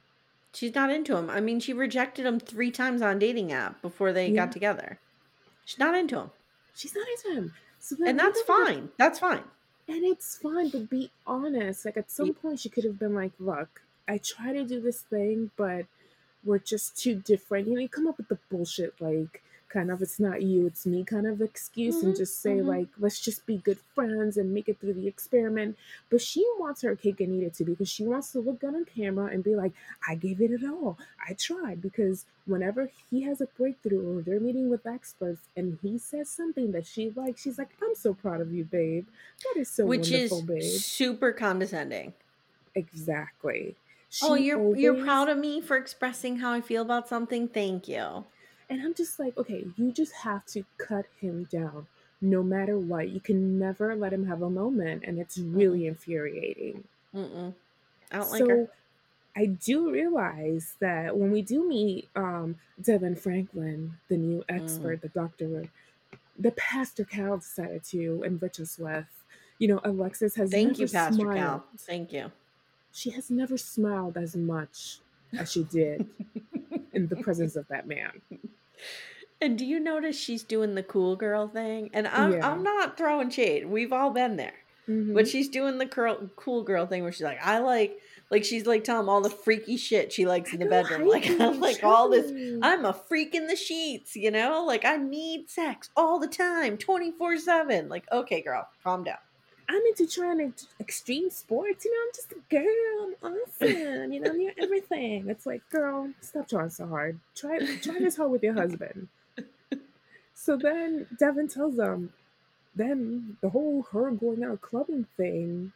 [0.53, 1.29] She's not into him.
[1.29, 4.45] I mean, she rejected him three times on dating app before they yeah.
[4.45, 4.99] got together.
[5.65, 6.31] She's not into him.
[6.73, 7.53] She's not into him.
[7.79, 8.89] So and that's fine.
[8.97, 9.43] That's fine.
[9.87, 11.85] And it's fine, but be honest.
[11.85, 15.01] Like at some point, she could have been like, "Look, I try to do this
[15.01, 15.85] thing, but
[16.43, 19.41] we're just too different." You know, you come up with the bullshit like,
[19.75, 22.69] kind of it's not you it's me kind of excuse mm-hmm, and just say mm-hmm.
[22.69, 25.75] like let's just be good friends and make it through the experiment
[26.09, 28.73] but she wants her cake and eat it too because she wants to look good
[28.73, 29.73] on camera and be like
[30.07, 34.39] i gave it at all i tried because whenever he has a breakthrough or they're
[34.39, 38.39] meeting with experts and he says something that she likes she's like i'm so proud
[38.39, 39.05] of you babe
[39.43, 40.81] that is so which wonderful, is babe.
[40.81, 42.13] super condescending
[42.75, 43.75] exactly
[44.15, 44.81] she oh you're always...
[44.81, 48.23] you're proud of me for expressing how i feel about something thank you
[48.69, 51.87] and I'm just like, okay, you just have to cut him down
[52.21, 53.09] no matter what.
[53.09, 55.03] You can never let him have a moment.
[55.05, 56.83] And it's really mm infuriating.
[57.15, 57.53] Mm-mm.
[58.11, 58.67] I don't so, like her.
[59.37, 65.01] I do realize that when we do meet um, Devin Franklin, the new expert, mm.
[65.01, 65.69] the doctor,
[66.39, 69.05] the Pastor Cal decided to enrich us with,
[69.59, 71.35] you know, Alexis has Thank you, Pastor smiled.
[71.37, 71.65] Cal.
[71.79, 72.31] Thank you.
[72.95, 74.99] She has never smiled as much
[75.37, 76.07] as she did
[76.93, 78.21] in the presence of that man.
[79.41, 81.89] And do you notice she's doing the cool girl thing?
[81.91, 82.49] And I'm yeah.
[82.49, 83.65] I'm not throwing shade.
[83.67, 84.53] We've all been there.
[84.87, 85.13] Mm-hmm.
[85.13, 87.99] But she's doing the curl, cool girl thing where she's like, I like
[88.31, 91.05] like she's like telling all the freaky shit she likes in the bedroom.
[91.05, 92.31] Like I'm like all this
[92.61, 94.63] I'm a freak in the sheets, you know?
[94.65, 97.89] Like I need sex all the time, 24/7.
[97.89, 99.17] Like okay, girl, calm down.
[99.67, 101.85] I'm into trying to extreme sports.
[101.85, 103.13] You know, I'm just a girl.
[103.23, 104.13] I'm awesome.
[104.13, 105.29] You know, I'm everything.
[105.29, 107.19] It's like, girl, stop trying so hard.
[107.35, 109.07] Try try this hard with your husband.
[110.33, 112.13] So then Devin tells them,
[112.75, 115.71] then the whole her going out clubbing thing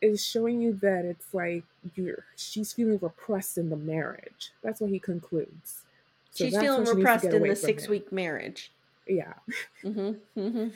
[0.00, 1.62] is showing you that it's like
[1.94, 4.52] you're she's feeling repressed in the marriage.
[4.62, 5.82] That's what he concludes.
[6.32, 8.72] So she's feeling repressed in the six week marriage.
[9.06, 9.34] Yeah.
[9.84, 10.68] Mm-hmm, mm-hmm.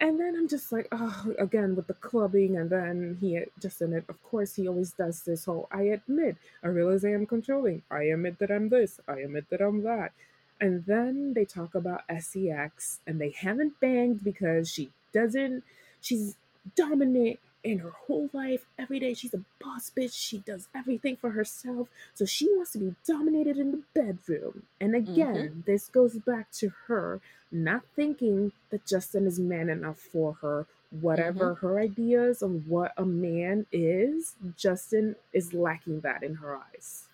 [0.00, 3.92] And then I'm just like, oh, again with the clubbing, and then he just in
[3.92, 4.04] it.
[4.08, 5.68] Of course, he always does this whole.
[5.72, 7.82] I admit, I realize I am controlling.
[7.90, 9.00] I admit that I'm this.
[9.08, 10.12] I admit that I'm that.
[10.60, 15.64] And then they talk about sex, and they haven't banged because she doesn't.
[16.00, 16.36] She's
[16.76, 18.66] dominant in her whole life.
[18.78, 20.14] Every day, she's a boss bitch.
[20.14, 21.88] She does everything for herself.
[22.14, 24.64] So she wants to be dominated in the bedroom.
[24.80, 25.60] And again, mm-hmm.
[25.66, 30.66] this goes back to her not thinking that Justin is man enough for her.
[31.00, 31.66] Whatever mm-hmm.
[31.66, 37.04] her ideas of what a man is, Justin is lacking that in her eyes.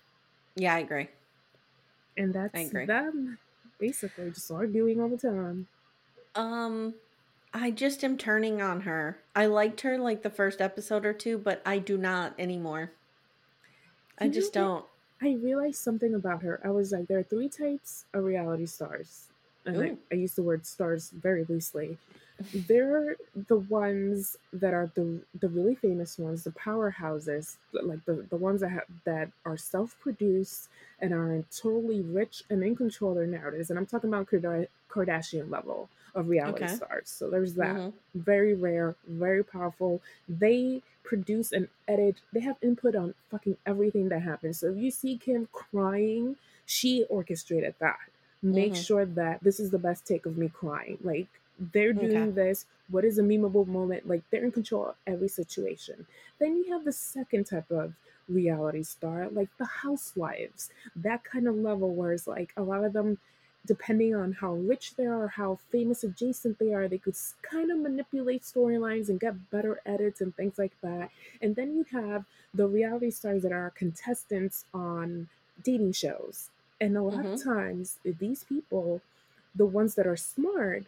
[0.55, 1.09] Yeah, I agree.
[2.17, 2.85] And that's agree.
[2.85, 3.37] them
[3.77, 5.67] basically just arguing all the time.
[6.35, 6.93] Um,
[7.55, 9.17] I just am turning on her.
[9.33, 12.91] I liked her like the first episode or two, but I do not anymore.
[14.19, 14.83] I just don't.
[15.21, 16.59] I realized something about her.
[16.65, 19.29] I was like, there are three types of reality stars
[19.65, 21.97] and I, I, use the word stars very loosely.
[22.53, 23.15] They're
[23.47, 28.61] the ones that are the the really famous ones, the powerhouses, like the, the ones
[28.61, 33.27] that have, that are self produced and are totally rich and in control of their
[33.27, 33.69] narratives.
[33.69, 36.75] And I'm talking about Kardashian level of reality okay.
[36.75, 37.09] stars.
[37.09, 37.75] So there's that.
[37.75, 38.19] Mm-hmm.
[38.19, 40.01] Very rare, very powerful.
[40.27, 42.15] They produce and edit.
[42.33, 44.59] They have input on fucking everything that happens.
[44.59, 47.99] So if you see Kim crying, she orchestrated that
[48.45, 48.81] make mm-hmm.
[48.81, 50.97] sure that this is the best take of me crying.
[51.03, 51.27] Like
[51.73, 52.31] they're doing okay.
[52.31, 52.65] this.
[52.89, 54.07] What is a memeable moment?
[54.07, 56.05] Like they're in control of every situation.
[56.39, 57.93] Then you have the second type of
[58.29, 62.93] reality star, like the housewives, that kind of level where it's like a lot of
[62.93, 63.17] them,
[63.65, 67.79] depending on how rich they are, how famous adjacent they are, they could kind of
[67.79, 71.09] manipulate storylines and get better edits and things like that.
[71.41, 75.29] And then you have the reality stars that are contestants on
[75.63, 76.49] dating shows
[76.81, 77.25] And a lot Mhm.
[77.25, 79.01] of times, eh, these people,
[79.55, 80.85] the ones that are smart,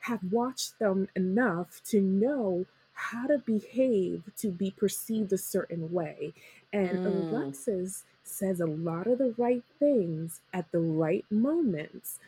[0.00, 6.34] have watched them enough to know how to behave to be perceived a certain way.
[6.72, 7.22] And Mm.
[7.30, 12.18] Alexis says a lot of the right things at the right moments.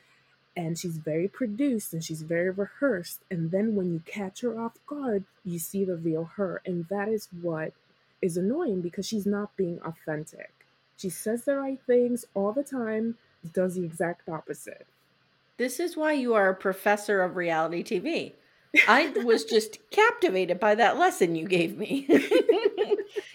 [0.56, 3.20] And she's very produced and she's very rehearsed.
[3.30, 6.62] And then when you catch her off guard, you see the real her.
[6.64, 7.72] And that is what
[8.22, 10.52] is annoying because she's not being authentic.
[10.96, 13.16] She says the right things all the time,
[13.52, 14.86] does the exact opposite.
[15.56, 18.32] This is why you are a professor of reality TV.
[18.88, 22.08] I was just captivated by that lesson you gave me.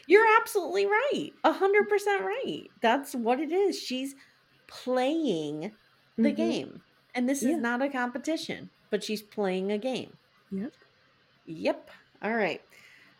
[0.09, 1.29] You're absolutely right.
[1.43, 2.63] A hundred percent right.
[2.81, 3.79] That's what it is.
[3.79, 4.15] She's
[4.67, 5.71] playing
[6.17, 6.35] the Mhm.
[6.35, 6.81] game.
[7.13, 7.51] And this Yeah.
[7.51, 10.17] is not a competition, but she's playing a game.
[10.51, 10.73] Yep.
[11.45, 11.91] Yep.
[12.23, 12.61] All right.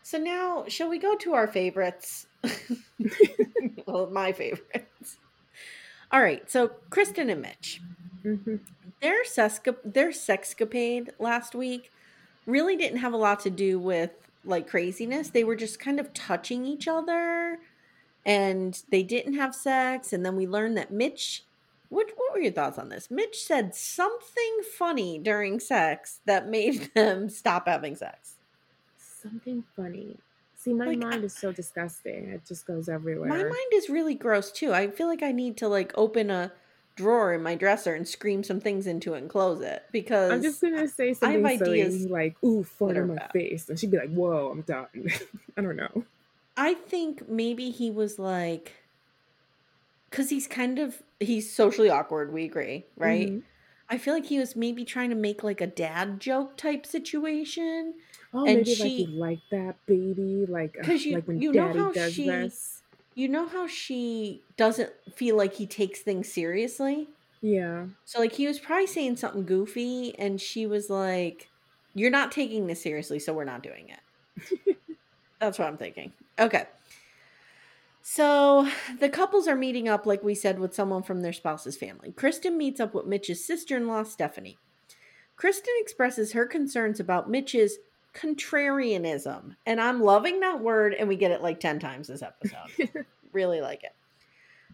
[0.01, 2.25] So now, shall we go to our favorites?
[3.85, 5.17] well, my favorites.
[6.11, 6.49] All right.
[6.49, 7.81] So, Kristen and Mitch,
[8.23, 8.55] hmm
[9.01, 11.89] their sesca- their sexcapade last week
[12.45, 14.11] really didn't have a lot to do with
[14.49, 15.29] like craziness.
[15.29, 17.59] They were just kind of touching each other,
[18.25, 20.11] and they didn't have sex.
[20.13, 21.43] And then we learned that Mitch.
[21.89, 23.09] What, what were your thoughts on this?
[23.09, 28.35] Mitch said something funny during sex that made them stop having sex.
[28.97, 30.17] Something funny.
[30.55, 32.29] See, my Like, mind is so disgusting.
[32.29, 33.29] It just goes everywhere.
[33.29, 34.73] My mind is really gross too.
[34.73, 36.51] I feel like I need to like open a
[36.99, 40.41] drawer in my dresser and scream some things into it and close it because I'm
[40.41, 43.79] just gonna say I have something silly ideas like "ooh, fart on my face," and
[43.79, 44.87] she'd be like, "Whoa, I'm done."
[45.57, 46.03] I don't know.
[46.57, 48.73] I think maybe he was like
[50.11, 53.29] cuz he's kind of he's socially awkward, we agree, right?
[53.29, 53.41] Mhm.
[53.89, 57.93] I feel like he was maybe trying to make like a dad joke type situation
[58.31, 60.45] Oh, And maybe like she- you like that, baby.
[60.47, 62.78] Like, uh, you- like when you know daddy how does she- this.
[63.19, 67.09] You know how she doesn't feel like he takes things seriously?
[67.41, 67.85] Yeah.
[68.05, 71.49] So like he was probably saying something goofy and she was like,
[71.93, 74.77] You're not taking this seriously, so we're not doing it.
[75.39, 76.13] That's what I'm thinking.
[76.37, 76.65] Okay.
[78.01, 78.67] So
[78.99, 82.11] the couples are meeting up, like we said, with someone from their spouse's family.
[82.11, 84.57] Kristen meets up with Mitch's sister in law, Stephanie.
[85.35, 87.77] Kristen expresses her concerns about Mitch's
[88.13, 89.55] contrarianism.
[89.65, 93.05] And I'm loving that word, and we get it like 10 times this episode.
[93.31, 93.93] really like it.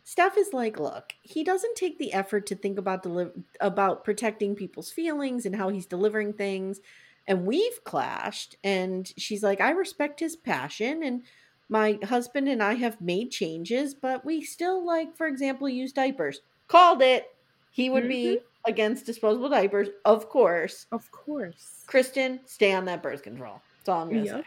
[0.04, 4.56] Steph is like, look, he doesn't take the effort to think about deli- about protecting
[4.56, 6.80] people's feelings and how he's delivering things.
[7.28, 8.56] And we've clashed.
[8.64, 11.02] And she's like, I respect his passion.
[11.02, 11.24] And
[11.70, 16.42] my husband and I have made changes, but we still, like, for example, use diapers.
[16.68, 17.36] Called it.
[17.72, 18.46] He would be mm-hmm.
[18.68, 20.86] Against disposable diapers, of course.
[20.92, 21.84] Of course.
[21.88, 23.62] Kristen, stay on that birth control.
[23.80, 24.46] That's all I'm going to Yep.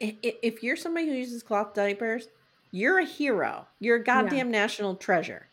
[0.00, 0.16] say.
[0.42, 2.28] If you're somebody who uses cloth diapers,
[2.70, 3.66] you're a hero.
[3.80, 5.48] You're a goddamn national treasure.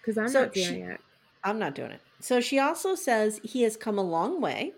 [0.00, 1.00] Because I'm So not doing she- it.
[1.44, 2.00] I'm not doing it.
[2.20, 4.72] So she also says he has come a long way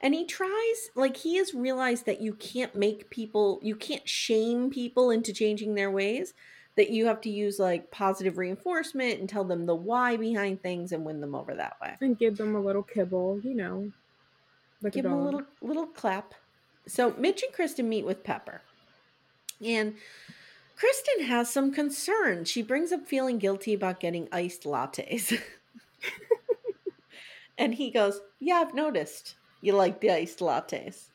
[0.00, 4.70] and he tries, like, he has realized that you can't make people, you can't shame
[4.70, 6.34] people into changing their ways,
[6.76, 10.92] that you have to use like positive reinforcement and tell them the why behind things
[10.92, 11.94] and win them over that way.
[12.00, 13.92] And give them a little kibble, you know.
[14.82, 16.34] Like give a him a little little clap.
[16.86, 18.62] So Mitch and Kristen meet with Pepper.
[19.64, 19.94] And
[20.76, 22.50] Kristen has some concerns.
[22.50, 25.38] She brings up feeling guilty about getting iced lattes.
[27.58, 31.08] and he goes, Yeah, I've noticed you like the iced lattes.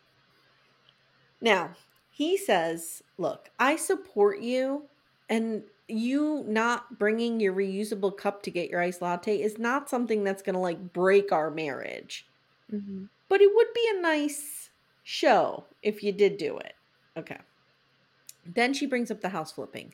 [1.41, 1.71] Now,
[2.09, 4.83] he says, Look, I support you,
[5.29, 10.23] and you not bringing your reusable cup to get your iced latte is not something
[10.23, 12.25] that's going to like break our marriage
[12.71, 13.09] Mhm.
[13.27, 14.69] but it would be a nice
[15.03, 16.73] show if you did do it.
[17.17, 17.37] Okay.
[18.45, 19.93] Then she brings up the house flipping.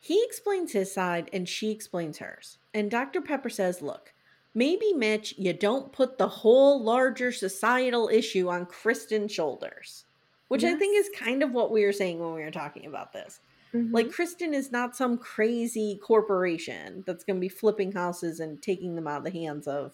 [0.00, 2.58] He explains his side and she explains hers.
[2.74, 3.22] And Dr.
[3.22, 4.12] Pepper says, Look,
[4.54, 10.04] maybe, Mitch, you don't put the whole larger societal issue on Kristen's shoulders,
[10.48, 13.12] which I think is kind of what we were saying when we were talking about
[13.14, 13.40] this.
[13.74, 13.92] Mhm.
[13.92, 18.94] Like, Kristen is not some crazy corporation that's going to be flipping houses and taking
[18.94, 19.92] them out of the hands of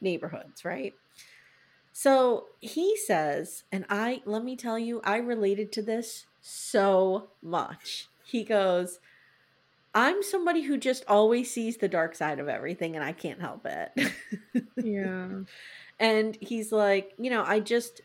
[0.00, 0.94] neighborhoods, right?
[1.92, 8.08] So he says, and I, let me tell you, I related to this so much.
[8.24, 9.00] He goes,
[9.94, 13.66] I'm somebody who just always sees the dark side of everything and I can't help
[13.66, 14.12] it.
[14.76, 15.40] yeah.
[15.98, 18.00] And he's like, you know, I just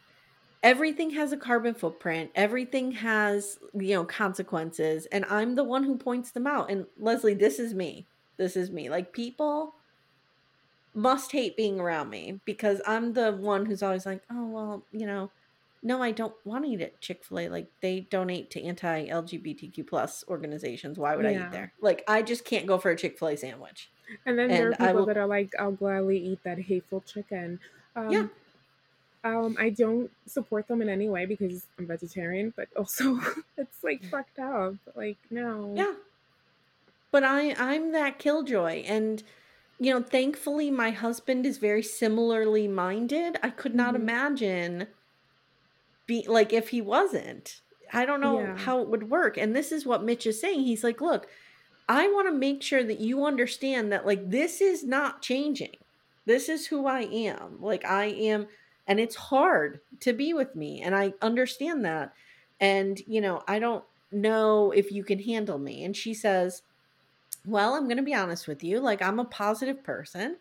[0.65, 2.31] everything has a carbon footprint.
[2.35, 6.69] Everything has, you know, consequences and I'm the one who points them out.
[6.71, 8.07] And Leslie, this is me.
[8.37, 8.89] This is me.
[8.89, 9.75] Like people
[10.93, 15.05] must hate being around me because I'm the one who's always like, "Oh, well, you
[15.05, 15.29] know,
[15.83, 17.49] no, I don't want to eat at Chick fil A.
[17.49, 20.97] Like, they donate to anti LGBTQ plus organizations.
[20.97, 21.73] Why would I eat there?
[21.79, 23.91] Like, I just can't go for a Chick fil A sandwich.
[24.25, 27.59] And then there are people will- that are like, I'll gladly eat that hateful chicken.
[27.95, 28.27] Um, Yeah.
[29.25, 33.19] Um, I don't support them in any way because I'm vegetarian, but also
[33.57, 34.75] it's like fucked up.
[34.95, 35.73] Like, no.
[35.75, 35.95] Yeah.
[37.11, 39.23] But I I'm that killjoy and
[39.79, 43.37] you know, thankfully my husband is very similarly minded.
[43.43, 43.99] I could not Mhm.
[44.01, 44.87] imagine
[46.07, 47.61] be like if he wasn't.
[47.93, 48.57] I don't know Yeah.
[48.57, 49.37] how it would work.
[49.37, 50.61] And this is what Mitch is saying.
[50.61, 51.27] He's like, "Look,
[51.89, 55.77] I want to make sure that you understand that like this is not changing.
[56.25, 57.61] This is who I am.
[57.61, 58.47] Like I am
[58.87, 62.13] and it's hard to be with me and I understand that.
[62.59, 66.61] And you know, I don't know if you can handle me." And she says,
[67.45, 68.79] "Well, I'm going to be honest with you.
[68.79, 70.37] Like I'm a positive person.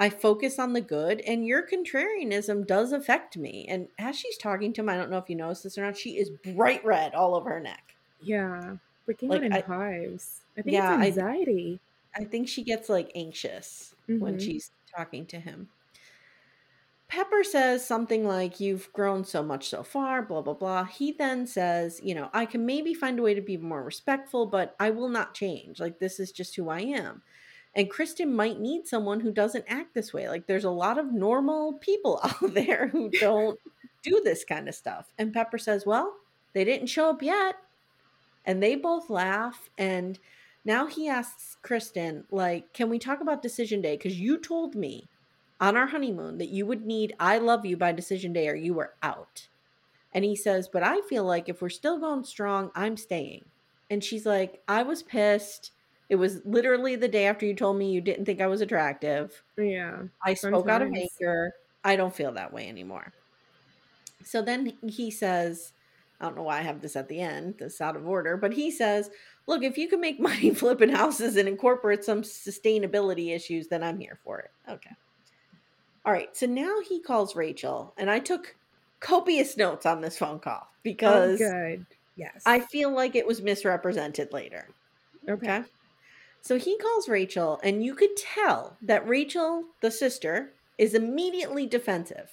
[0.00, 3.66] I focus on the good, and your contrarianism does affect me.
[3.68, 5.96] And as she's talking to him, I don't know if you noticed this or not,
[5.96, 7.96] she is bright red all over her neck.
[8.22, 8.76] Yeah.
[9.08, 10.40] Freaking Like, out in I- hives.
[10.56, 11.80] I think Yeah, it's anxiety.
[12.14, 14.40] I think she gets like anxious when Mhm.
[14.40, 15.68] she's talking to him.
[17.08, 20.84] Pepper says something like, You've grown so much so far, blah, blah, blah.
[20.84, 24.46] He then says, You know, I can maybe find a way to be more respectful,
[24.46, 25.80] but I will not change.
[25.80, 27.22] Like, this is just who I am.
[27.74, 30.28] And Kristen might need someone who doesn't act this way.
[30.28, 33.58] Like, there's a lot of normal people out there who don't
[34.02, 35.12] do this kind of stuff.
[35.18, 36.14] And Pepper says, Well,
[36.52, 37.56] they didn't show up yet.
[38.44, 39.70] And they both laugh.
[39.78, 40.18] And
[40.64, 43.96] now he asks Kristen, like, can we talk about decision day?
[43.96, 45.08] Because you told me
[45.60, 48.74] on our honeymoon that you would need I love you by decision day or you
[48.74, 49.48] were out.
[50.12, 53.44] And he says, but I feel like if we're still going strong, I'm staying.
[53.90, 55.72] And she's like, I was pissed.
[56.08, 59.42] It was literally the day after you told me you didn't think I was attractive.
[59.56, 60.02] Yeah.
[60.24, 61.52] I spoke out of anger.
[61.84, 63.12] I don't feel that way anymore.
[64.24, 65.72] So then he says,
[66.20, 68.52] I don't know why I have this at the end, this out of order, but
[68.52, 69.10] he says,
[69.46, 73.98] Look, if you can make money flipping houses and incorporate some sustainability issues, then I'm
[73.98, 74.50] here for it.
[74.68, 74.96] Okay.
[76.08, 76.34] All right.
[76.34, 78.56] So now he calls Rachel, and I took
[78.98, 81.84] copious notes on this phone call Oh, because good.
[82.16, 82.42] Yes.
[82.46, 84.68] I feel like it was misrepresented later.
[85.28, 85.56] okay.
[85.58, 85.64] Okay.
[86.40, 92.30] So he calls Rachel, and you could tell that Rachel, the sister, is immediately defensive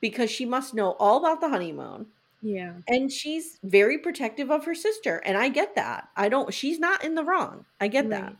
[0.00, 2.06] because she must know all about the honeymoon
[2.42, 2.72] Yeah.
[2.88, 5.18] and she's very protective of her sister.
[5.24, 6.08] And I get that.
[6.16, 7.64] I don't, she's not in the wrong.
[7.80, 8.34] I get that.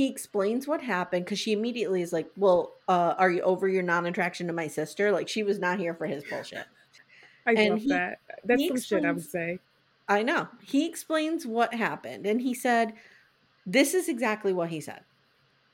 [0.00, 3.82] He explains what happened because she immediately is like, Well, uh, are you over your
[3.82, 5.12] non attraction to my sister?
[5.12, 6.64] Like, she was not here for his bullshit.
[7.46, 8.18] I And love he- that.
[8.42, 9.58] That's some shit I would say.
[10.08, 10.48] I know.
[10.62, 12.94] He explains what happened and he said,
[13.66, 15.02] This is exactly what he said.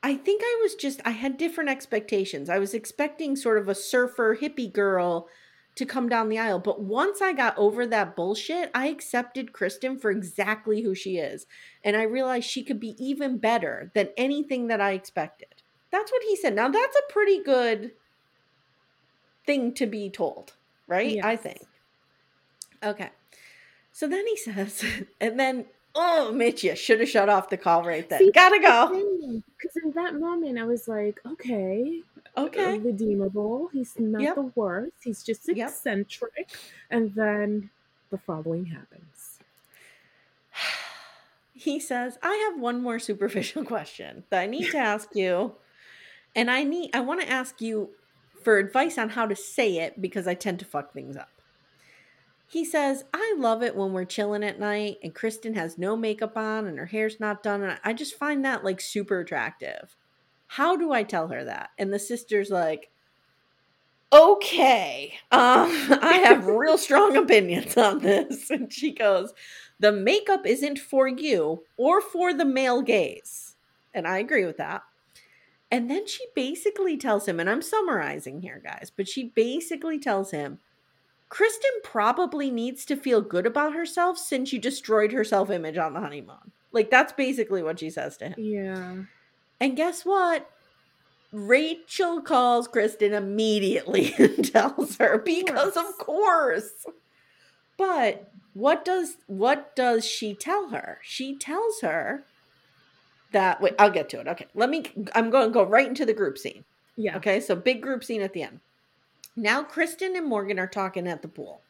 [0.03, 2.51] I think I was just, I had different expectations.
[2.51, 5.29] I was expecting sort of a surfer hippie girl
[5.77, 6.59] to come down the aisle.
[6.59, 11.47] But once I got over that bullshit, I accepted Kristen for exactly who she is.
[11.85, 15.49] And I realized she could be even better than anything that I expected.
[15.91, 16.55] That's what he said.
[16.55, 17.93] Now, that's a pretty good
[19.45, 20.55] thing to be told,
[20.89, 21.23] right?
[21.23, 21.61] I think.
[22.83, 23.11] Okay.
[23.93, 24.83] So then he says,
[25.21, 28.19] and then, oh, Mitch, you should have shut off the call right then.
[28.19, 29.43] See, Gotta go.
[29.59, 32.01] Because in that moment, I was like, okay,
[32.37, 32.79] Okay.
[32.79, 33.69] redeemable.
[33.73, 34.35] He's not Yep.
[34.35, 34.97] the worst.
[35.03, 35.69] He's just Yep.
[35.69, 36.51] eccentric.
[36.91, 37.71] And then
[38.11, 39.39] the following happens.
[41.59, 45.55] He says, I have one more superficial question that I need to ask you.
[46.35, 47.91] And I need I want to ask you
[48.45, 51.31] for advice on how to say it because I tend to fuck things up.
[52.47, 56.37] He says, I love it when we're chilling at night and Kristen has no makeup
[56.37, 57.63] on and her hair's not done.
[57.63, 59.97] And I just find that like super attractive.
[60.49, 61.71] How do I tell her that?
[61.79, 62.91] And the sister's like,
[64.13, 65.71] okay, um,
[66.03, 68.51] I have real strong opinions on this.
[68.57, 69.33] And she goes,
[69.79, 73.57] the makeup isn't for you or for the male gaze.
[73.93, 74.83] And I agree with that.
[75.71, 80.31] And then she basically tells him, and I'm summarizing here, guys, but she basically tells
[80.31, 80.59] him,
[81.29, 85.93] Kristen probably needs to feel good about herself since you destroyed her self image on
[85.93, 86.53] the honeymoon.
[86.71, 88.35] Like, that's basically what she says to him.
[88.39, 88.97] Yeah.
[89.61, 90.51] And guess what?
[91.33, 96.87] Rachel calls Kristen immediately and tells her because of course.
[97.77, 100.99] But what does what does she tell her?
[101.03, 102.25] She tells her
[103.33, 104.29] that wait, I'll get to it.
[104.29, 104.47] Okay.
[104.55, 104.85] Let me
[105.15, 106.65] I'm going to go right into the group scene.
[106.97, 107.17] Yeah.
[107.19, 108.61] Okay, so big group scene at the end.
[109.37, 111.61] Now Kristen and Morgan are talking at the pool.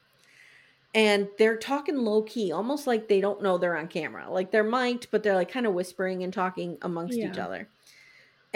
[0.94, 4.30] And they're talking low key, almost like they don't know they're on camera.
[4.30, 7.68] Like they're mic'd, but they're like kind of whispering and talking amongst each other.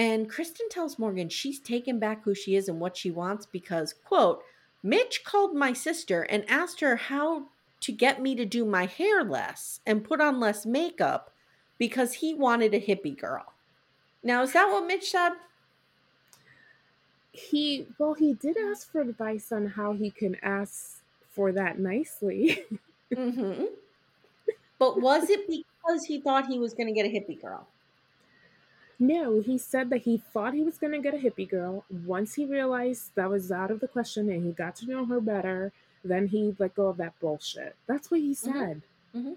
[0.01, 3.93] And Kristen tells Morgan she's taken back who she is and what she wants because,
[3.93, 4.43] quote,
[4.83, 7.49] Mitch called my sister and asked her how
[7.83, 11.35] to get me to do my hair less and put on less makeup
[11.77, 13.53] because he wanted a hippie girl.
[14.23, 15.33] Now, is that what Mitch said?
[17.33, 22.65] He, well, he did ask for advice on how he can ask for that nicely.
[23.13, 23.65] Mm-hmm.
[24.79, 27.67] But was it because he thought he was going to get a hippie girl?
[29.03, 31.85] No, he said that he thought he was going to get a hippie girl.
[32.05, 35.21] Once he realized that was out of the question and he got to know her
[35.21, 35.73] better,
[36.05, 37.75] then he let go of that bullshit.
[37.87, 38.83] That's what he said.
[39.17, 39.33] Mm-hmm.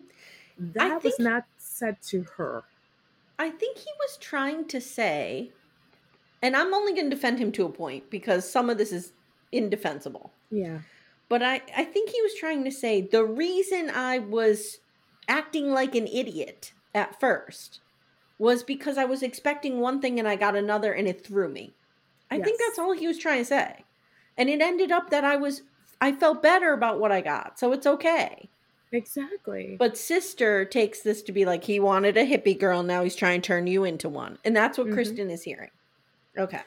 [0.60, 2.64] That was not said to her.
[3.40, 5.52] I think he was trying to say,
[6.42, 9.14] and I'm only going to defend him to a point because some of this is
[9.54, 10.32] indefensible.
[10.52, 10.80] Yeah.
[11.30, 14.80] But I, I think he was trying to say the reason I was
[15.28, 17.80] acting like an idiot at first
[18.38, 21.74] was because I was expecting one thing and I got another and it threw me.
[22.32, 23.86] I think that's all he was trying to say.
[24.38, 25.62] And it ended up that I was
[26.02, 27.60] I felt better about what I got.
[27.60, 28.50] So it's okay.
[28.92, 29.76] Exactly.
[29.80, 33.42] But sister takes this to be like he wanted a hippie girl, now he's trying
[33.42, 34.38] to turn you into one.
[34.44, 34.94] And that's what Mhm.
[34.94, 35.72] Kristen is hearing.
[36.38, 36.62] Okay.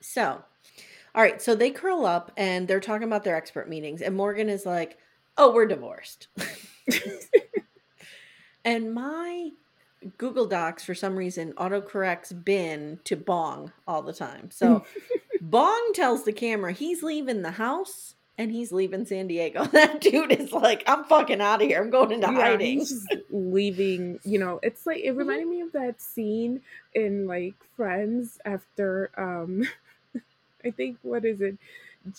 [0.00, 0.44] So,
[1.14, 4.48] all right, so they curl up and they're talking about their expert meetings and Morgan
[4.48, 4.98] is like,
[5.36, 6.28] "Oh, we're divorced."
[8.64, 9.50] and my
[10.18, 14.50] Google Docs for some reason autocorrects Binh to bong all the time.
[14.50, 14.84] So,
[15.40, 19.64] Bong tells the camera he's leaving the house and he's leaving San Diego.
[19.72, 21.80] That dude is like, I'm fucking out of here.
[21.82, 22.78] I'm going into yeah, hiding.
[22.78, 24.18] he's leaving.
[24.24, 25.08] You know, it's like Mm-hmm.
[25.08, 26.62] it reminded me of that scene
[26.94, 29.64] in like Friends after um,
[30.64, 31.58] I think what is it?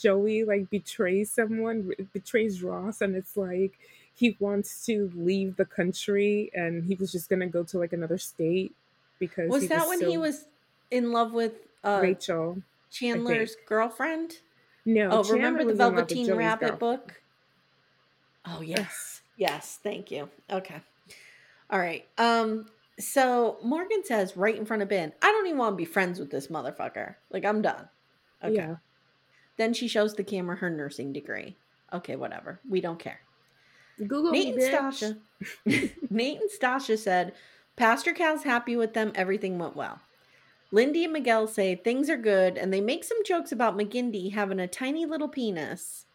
[0.01, 3.73] Joey like betrays someone, betrays Ross, and it's like
[4.15, 8.17] he wants to leave the country and he was just gonna go to like another
[8.17, 8.73] state
[9.19, 10.45] because Was that when he was
[10.91, 11.53] in love with
[11.83, 12.61] uh, Rachel?
[12.91, 14.39] Chandler's girlfriend?
[14.85, 17.21] No, Oh, Chandler remember the was in love with Velveteen Rabbit book?
[18.45, 19.79] Oh yes, yes.
[19.83, 20.29] Thank you.
[20.51, 20.79] Okay,
[21.69, 22.05] all right.
[22.17, 22.67] Um,
[22.99, 26.19] so Morgan says right in front of Binh, "I don't even want to be friends
[26.19, 27.15] with this motherfucker.
[27.31, 27.89] Like I'm done."
[28.43, 28.55] Okay.
[28.55, 28.75] Yeah.
[29.57, 31.57] Then she shows the camera her nursing degree.
[31.91, 32.59] Okay, whatever.
[32.69, 33.19] We don't care.
[33.99, 34.93] Google Nate me, and bitch.
[34.93, 35.17] Stacia.
[36.09, 37.33] Nate and Stacia said,
[37.75, 39.11] Pastor Cal's happy with them.
[39.15, 39.99] Everything went well.
[40.71, 44.59] Lindy and Miguel say things are good, and they make some jokes about McGindy having
[44.59, 46.05] a tiny little penis.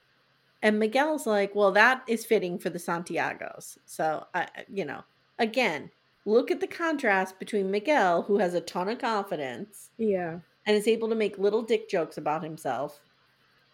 [0.62, 3.78] And Miguel's like, well, that is fitting for the Santiagos.
[3.86, 5.02] So, I, you know,
[5.38, 5.90] again,
[6.26, 10.40] look at the contrast between Miguel, who has a ton of confidence Yeah.
[10.66, 13.00] and is able to make little dick jokes about himself,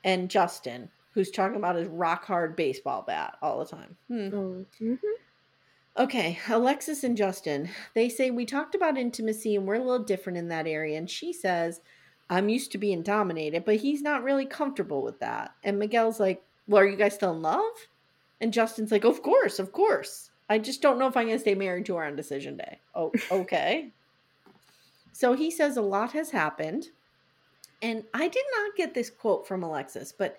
[0.05, 3.97] and Justin, who's talking about his rock hard baseball bat all the time.
[4.09, 4.29] Hmm.
[4.35, 4.65] Oh.
[4.81, 4.99] mhm.
[5.99, 10.37] Okay, Alexis and Justin, they say we talked about intimacy and we're a little different
[10.37, 10.99] in that area.
[10.99, 11.81] And she says,
[12.29, 15.55] I'm used to being dominated, but he's not really comfortable with that.
[15.65, 17.89] And Miguel's like, Well, are you guys still in love?
[18.43, 20.31] And Justin's like, Of course, of course.
[20.51, 22.79] I just don't know if I'm going to stay married to her on decision day.
[22.95, 23.91] Oh, okay.
[25.13, 26.89] so he says a lot has happened.
[27.81, 30.39] And I did not get this quote from Alexis, but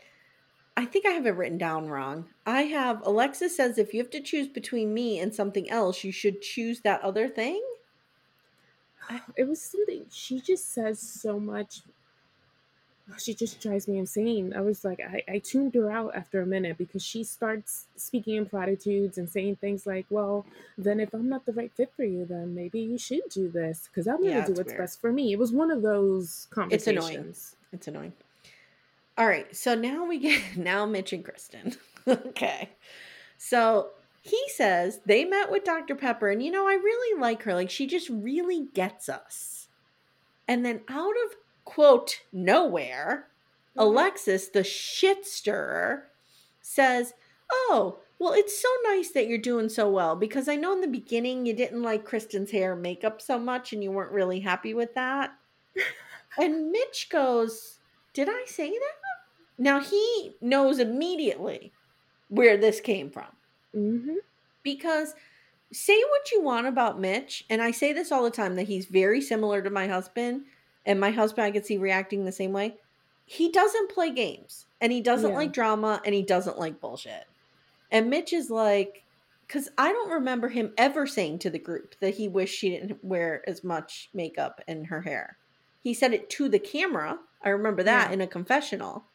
[0.78, 2.26] I think I have it written down wrong.
[2.46, 6.12] I have Alexis says if you have to choose between me and something else, you
[6.12, 7.62] should choose that other thing.
[9.36, 11.82] It was something she just says so much.
[13.18, 14.54] She just drives me insane.
[14.54, 18.36] I was like, I, I tuned her out after a minute because she starts speaking
[18.36, 20.46] in platitudes and saying things like, Well,
[20.78, 23.88] then if I'm not the right fit for you, then maybe you should do this
[23.88, 24.78] because I'm going to Yeah, do what's weird.
[24.78, 25.32] best for me.
[25.32, 26.98] It was one of those conversations.
[26.98, 27.36] It's annoying.
[27.72, 28.14] It's annoying.
[29.18, 31.76] All right, so now we get now Mitch and Kristen.
[32.08, 32.70] okay.
[33.38, 33.90] So
[34.22, 35.96] he says they met with Dr.
[35.96, 37.54] Pepper, and you know, I really like her.
[37.54, 39.68] Like, she just really gets us.
[40.48, 43.28] And then out of quote nowhere,
[43.72, 43.80] mm-hmm.
[43.80, 46.10] Alexis, the shit stirrer,
[46.62, 47.14] says,
[47.52, 50.88] Oh, well, it's so nice that you're doing so well because I know in the
[50.88, 54.74] beginning you didn't like Kristen's hair and makeup so much and you weren't really happy
[54.74, 55.34] with that.
[56.38, 57.78] and Mitch goes,
[58.14, 59.07] Did I say that?
[59.58, 61.74] Now he knows immediately
[62.30, 63.28] where this came from
[63.74, 64.16] hmm
[64.64, 65.14] because
[65.74, 68.86] say what you want about Mitch, and I say this all the time that he's
[68.86, 70.44] very similar to my husband,
[70.86, 72.76] and my husband I could see reacting the same way.
[73.26, 75.36] He doesn't play games, and he doesn't Yeah.
[75.36, 77.26] like drama, and he doesn't like bullshit.
[77.92, 79.06] And Mitch is like,
[79.46, 83.04] because I don't remember him ever saying to the group that he wished she didn't
[83.04, 85.38] wear as much makeup in her hair.
[85.82, 87.20] He said it to the camera.
[87.42, 88.14] I remember that Yeah.
[88.14, 89.06] in a confessional.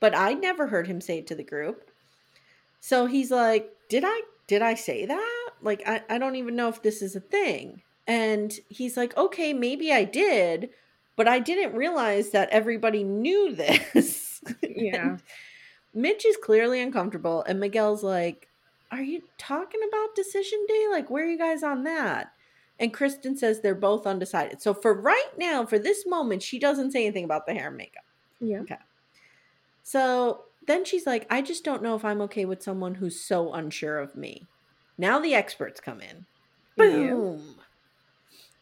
[0.00, 1.90] But I never heard him say it to the group.
[2.80, 5.50] So he's like, Did I did I say that?
[5.62, 7.82] Like I, I don't even know if this is a thing.
[8.06, 10.70] And he's like, Okay, maybe I did,
[11.16, 14.42] but I didn't realize that everybody knew this.
[14.62, 15.16] Yeah.
[15.94, 18.48] Mitch is clearly uncomfortable, and Miguel's like,
[18.92, 20.86] Are you talking about decision day?
[20.90, 22.32] Like, where are you guys on that?
[22.78, 24.60] And Kristen says they're both undecided.
[24.60, 27.76] So, for right now, for this moment, she doesn't say anything about the hair and
[27.76, 28.04] makeup.
[28.40, 28.60] Yeah.
[28.60, 28.76] Okay.
[29.86, 33.52] So then she's like, I just don't know if I'm okay with someone who's so
[33.52, 34.44] unsure of me.
[34.98, 36.26] Now the experts come in.
[36.76, 37.10] Yeah.
[37.10, 37.54] Boom.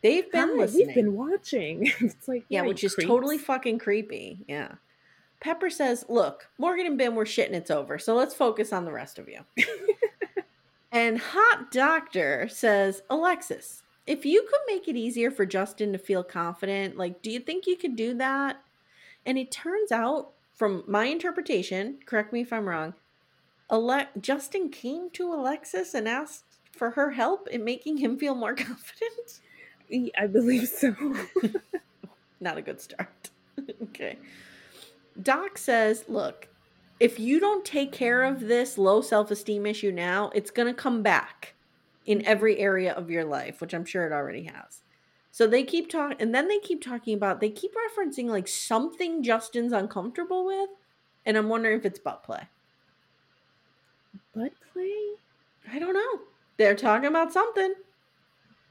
[0.02, 0.86] They've been Hi, listening.
[0.88, 1.90] we've been watching.
[2.00, 4.40] it's like Yeah, which is totally fucking creepy.
[4.46, 4.72] Yeah.
[5.40, 8.92] Pepper says, Look, Morgan and Binh were shitting it's over, so let's focus on the
[8.92, 9.40] rest of you.
[10.92, 16.22] and Hot Doctor says, Alexis, if you could make it easier for Justin to feel
[16.22, 18.62] confident, like, do you think you could do that?
[19.24, 22.94] And it turns out, from my interpretation, correct me if I'm wrong,
[23.70, 28.54] Ale- Justin came to Alexis and asked for her help in making him feel more
[28.54, 29.40] confident.
[30.18, 30.94] I believe so.
[32.40, 33.30] not a good start.
[33.82, 34.18] okay.
[35.20, 36.48] Doc says, look,
[37.00, 40.74] if you don't take care of this low self esteem issue now, it's going to
[40.74, 41.54] come back
[42.06, 44.83] in every area of your life, which I'm sure it already has.
[45.34, 49.20] So they keep talking, and then they keep talking about, they keep referencing like something
[49.20, 50.70] Justin's uncomfortable with.
[51.26, 52.46] And I'm wondering if it's butt play.
[54.32, 54.94] Butt play?
[55.72, 56.20] I don't know.
[56.56, 57.74] They're talking about something.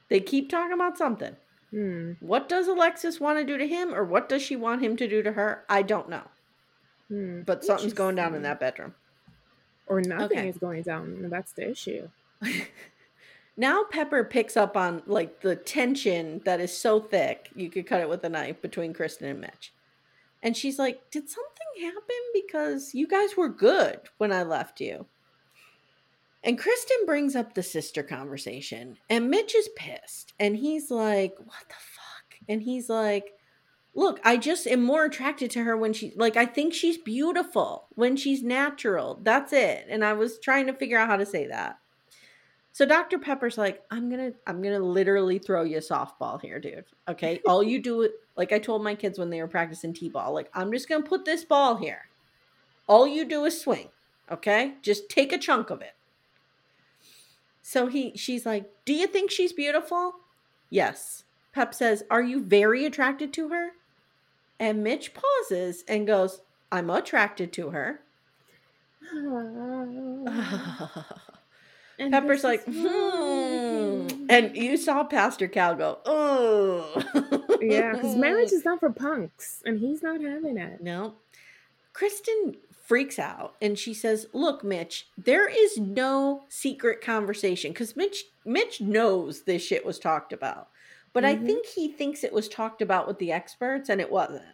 [0.08, 1.36] They keep talking about something.
[1.70, 2.12] Hmm.
[2.20, 5.06] What does Alexis want to do to him, or what does she want him to
[5.06, 5.64] do to her?
[5.68, 6.22] I don't know.
[7.08, 7.42] Hmm.
[7.42, 8.94] But something's going down in that bedroom.
[9.86, 10.48] Or nothing Okay.
[10.48, 11.28] is going down.
[11.28, 12.08] That's the issue.
[13.56, 18.00] now Pepper picks up on like the tension that is so thick you could cut
[18.00, 19.72] it with a knife between Kristen and Mitch.
[20.42, 22.16] And she's like, Did something happen?
[22.34, 25.06] Because you guys were good when I left you.
[26.42, 30.34] And Kristen brings up the sister conversation, and Mitch is pissed.
[30.38, 32.38] And he's like, What the fuck?
[32.48, 33.32] And he's like,
[33.94, 37.86] Look, I just am more attracted to her when she, like, I think she's beautiful
[37.94, 39.20] when she's natural.
[39.22, 39.86] That's it.
[39.88, 41.78] And I was trying to figure out how to say that.
[42.74, 43.18] So Dr.
[43.20, 46.84] Pepper's like, I'm gonna, I'm gonna literally throw you a softball here, dude.
[47.06, 50.50] Okay, all you do, like I told my kids when they were practicing t-ball, like
[50.52, 52.08] I'm just gonna put this ball here.
[52.88, 53.90] All you do is swing.
[54.28, 55.94] Okay, just take a chunk of it.
[57.62, 60.14] So he, she's like, Do you think she's beautiful?
[60.68, 61.22] Yes.
[61.52, 63.70] Pep says, Are you very attracted to her?
[64.58, 66.40] And Mitch pauses and goes,
[66.72, 68.00] I'm attracted to her.
[71.98, 74.06] And Pepper's like, hmm.
[74.28, 77.58] And you saw Pastor Cal go, oh.
[77.60, 80.82] yeah, because marriage is not for punks, and he's not having it.
[80.82, 81.14] No.
[81.92, 88.24] Kristen freaks out and she says, Look, Mitch, there is no secret conversation because Mitch
[88.44, 90.68] Mitch knows this shit was talked about.
[91.12, 91.46] But I Mhm.
[91.46, 94.44] think he thinks it was talked about with the experts and it wasn't.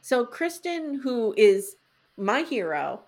[0.00, 1.76] So Kristen, who is
[2.16, 3.02] my hero,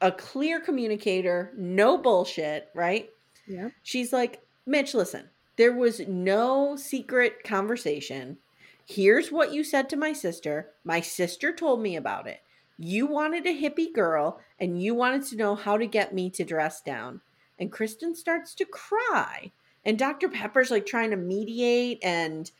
[0.00, 3.10] a clear communicator, no bullshit, right?
[3.46, 3.70] Yeah.
[3.82, 8.38] She's like, Mitch, listen, there was no secret conversation.
[8.86, 10.70] Here's what you said to my sister.
[10.84, 12.40] My sister told me about it.
[12.78, 16.44] You wanted a hippie girl and you wanted to know how to get me to
[16.44, 17.20] dress down.
[17.58, 19.52] And Kristen starts to cry.
[19.84, 20.28] And Dr.
[20.28, 22.00] Pepper's like trying to mediate.
[22.02, 22.50] And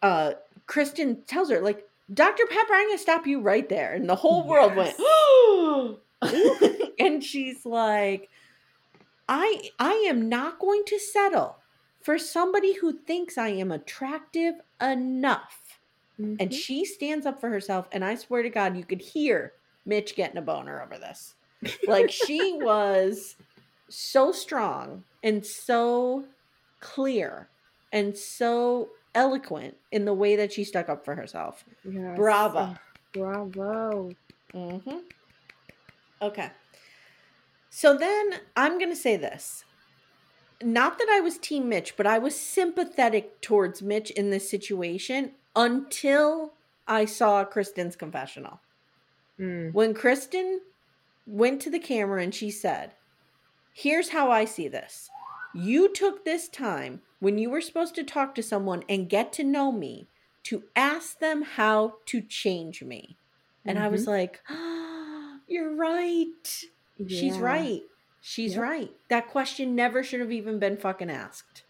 [0.00, 0.32] uh,
[0.66, 2.46] Kristen tells her, like, Dr.
[2.46, 3.92] Pepper, I'm going to stop you right there.
[3.94, 4.94] And the whole world went,
[6.98, 8.28] and she's like,
[9.28, 11.58] I I am not going to settle
[12.02, 15.80] for somebody who thinks I am attractive enough.
[16.18, 16.52] And Mhm.
[16.52, 19.52] she stands up for herself and I swear to God you could hear
[19.86, 21.34] Mitch getting a boner over this.
[21.86, 23.36] Like she was
[23.88, 26.26] so strong and so
[26.80, 27.48] clear
[27.92, 31.64] and so eloquent in the way that she stuck up for herself.
[31.84, 32.16] Yes.
[32.16, 32.76] Bravo.
[33.12, 34.10] Bravo.
[34.54, 34.98] Mm-hmm.
[36.20, 36.50] Okay.
[37.70, 39.64] So then I'm going to say this.
[40.62, 45.32] Not that I was Team Mitch, but I was sympathetic towards Mitch in this situation
[45.54, 46.54] until
[46.86, 48.60] I saw Kristen's confessional.
[49.38, 49.72] Mm.
[49.72, 50.60] When Kristen
[51.26, 52.94] went to the camera and she said,
[53.72, 55.08] Here's how I see this.
[55.54, 59.44] You took this time when you were supposed to talk to someone and get to
[59.44, 60.08] know me
[60.44, 63.16] to ask them how to change me.
[63.64, 64.97] And I was like, ah,
[65.48, 66.64] You're right.
[67.06, 67.82] She's right.
[68.20, 68.62] She's Yep.
[68.62, 68.90] right.
[69.08, 71.62] That question never should have even been fucking asked.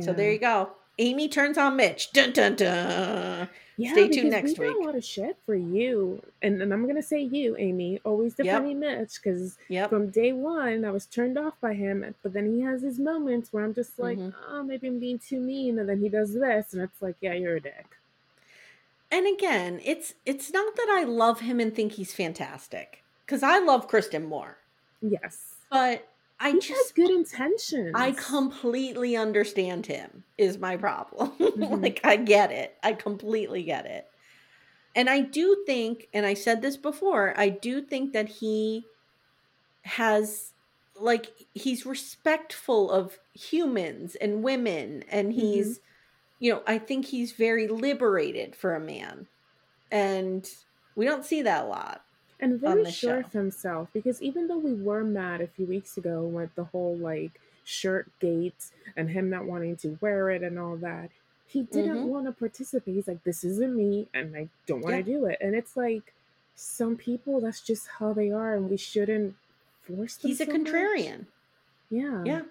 [0.00, 0.70] So there you go.
[0.98, 2.12] Amye turns on Mitch.
[2.12, 3.48] Dun dun dun.
[3.76, 4.76] Yeah, Stay tuned next we week.
[4.76, 8.34] got a lot of shit for you, and, and I'm gonna say you, Amye, always
[8.38, 8.46] Yep.
[8.46, 9.90] defending Mitch, because Yep.
[9.90, 13.52] from day one I was turned off by him, but then he has his moments
[13.52, 14.32] where I'm just like, Mhm.
[14.48, 17.32] oh, maybe I'm being too mean, and then he does this, and it's like, yeah,
[17.34, 17.96] you're a dick.
[19.14, 23.58] And again, it's it's not that I love him and think he's fantastic because I
[23.60, 24.58] love Kristen more,
[25.00, 25.54] Yes.
[25.70, 26.06] but
[26.40, 27.92] I he just has good intentions.
[27.94, 30.24] I completely understand him.
[30.38, 31.32] Is my problem.
[31.38, 31.82] Mhm.
[31.82, 32.76] like I get it.
[32.82, 34.06] I completely get it.
[34.96, 38.84] And I do think, and I said this before, I do think that he
[39.82, 40.52] has
[40.98, 45.80] like he's respectful of humans and women and he's
[46.44, 49.26] you know, I think he's very liberated for a man.
[49.90, 50.46] And
[50.94, 52.02] we don't see that a lot.
[52.40, 53.26] and very sure show.
[53.26, 56.96] of himself because even though we were mad a few weeks ago with the whole
[56.98, 58.62] like shirt gate
[58.96, 61.08] and him not wanting to wear it and all that
[61.46, 62.08] he didn't Mhm.
[62.08, 65.16] want to participate he's like this isn't me and i don't want to Yeah.
[65.18, 66.12] do it and it's like
[66.56, 69.36] some people that's just how they are and we shouldn't
[69.82, 70.60] force them He's a so much.
[70.66, 71.26] contrarian.
[71.88, 72.42] yeah Yeah.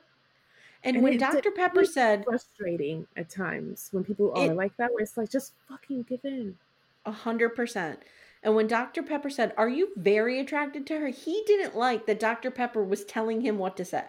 [0.83, 1.51] And, And when Dr.
[1.51, 5.53] Pepper said frustrating at times when people are It- like that where it's like just
[5.69, 6.57] fucking give in
[7.05, 7.99] A hundred percent.
[8.43, 9.01] And when Dr.
[9.03, 11.07] Pepper said, Are you very attracted to her?
[11.07, 12.51] He didn't like that Dr.
[12.51, 14.03] Pepper was telling him what to say.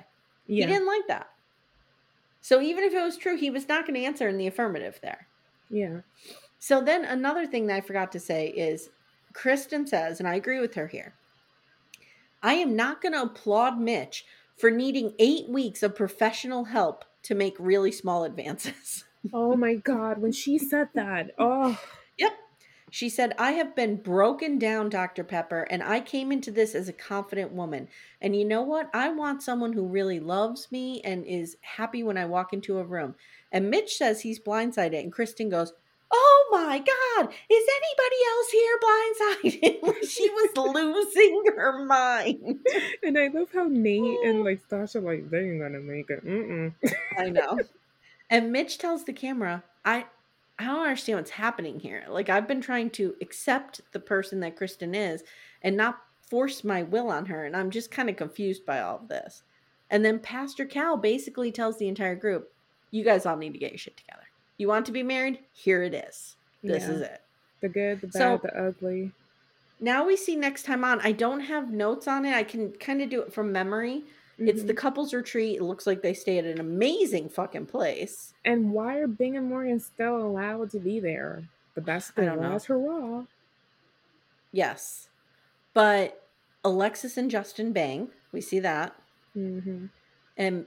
[0.46, 1.28] yeah He didn't like that.
[2.40, 4.98] So even if it was true, he was not going to answer in the affirmative
[5.02, 5.28] there.
[5.70, 6.00] yeah
[6.58, 8.90] So then another thing that I forgot to say is
[9.32, 11.14] Kristen says, and I agree with her here
[12.42, 14.24] I am not going to applaud Mitch
[14.56, 19.04] for needing eight weeks of professional help to make really small advances.
[19.32, 21.80] oh my god when she said that oh
[22.18, 22.32] Yep.
[22.90, 25.24] She said, I have been broken down, Dr.
[25.24, 27.88] Pepper, and I came into this as a confident woman.
[28.20, 28.88] And you know what?
[28.94, 32.84] I want someone who really loves me and is happy when I walk into a
[32.84, 33.16] room.
[33.50, 35.72] And Mitch says he's blindsided, and Kristen goes,
[36.10, 40.08] Oh my God, is anybody else here blindsided?
[40.08, 42.60] she was losing her mind.
[43.02, 44.42] And I love how Nate and oh.
[44.42, 46.24] like Sasha like they ain't gonna make it.
[46.24, 46.72] Mm-mm.
[47.18, 47.58] I know.
[48.30, 50.06] And Mitch tells the camera, I
[50.58, 52.04] I don't understand what's happening here.
[52.08, 55.24] Like I've been trying to accept the person that Kristen is
[55.62, 58.96] and not force my will on her, and I'm just kind of confused by all
[58.96, 59.42] of this.
[59.90, 62.52] And then Pastor Cal basically tells the entire group,
[62.90, 64.23] You guys all need to get your shit together.
[64.58, 65.40] You want to be married?
[65.52, 66.36] Here it is.
[66.62, 66.90] This Yeah.
[66.90, 67.20] is it.
[67.60, 69.12] The good, the bad, So- the ugly.
[69.80, 71.00] Now we see next time on.
[71.00, 72.32] I don't have notes on it.
[72.34, 74.04] I can kind of do it from memory.
[74.38, 75.58] It's the couples retreat.
[75.58, 78.34] It looks like they stay at an amazing fucking place.
[78.44, 81.44] and why are Binh and Morgan still allowed to be there?
[81.74, 82.52] The best I thing don't know.
[82.52, 83.24] was hurrah.
[84.52, 85.08] Yes.
[85.72, 86.22] But
[86.64, 88.10] Alexis and Justin bang.
[88.32, 88.94] We see that.
[89.34, 89.86] hmm
[90.36, 90.66] And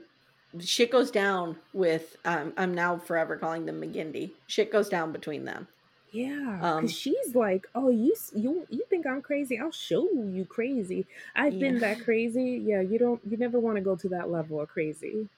[0.60, 4.32] shit goes down with um, I'm now forever calling them McGindy.
[4.46, 5.68] Shit goes down between them.
[6.10, 9.58] Yeah, Um, because she's like, "Oh, you you you think I'm crazy?
[9.58, 11.06] I'll show you crazy.
[11.36, 12.62] I've been that crazy.
[12.64, 13.20] Yeah, you don't.
[13.28, 15.28] You never want to go to that level of crazy.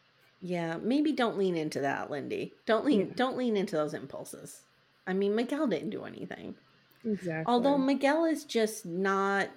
[0.40, 2.54] Yeah, maybe don't lean into that, Lindy.
[2.66, 3.12] Don't lean Yeah.
[3.16, 4.60] don't lean into those impulses.
[5.08, 6.54] I mean, Miguel didn't do anything.
[7.04, 7.44] Exactly.
[7.52, 9.48] Although Miguel is just not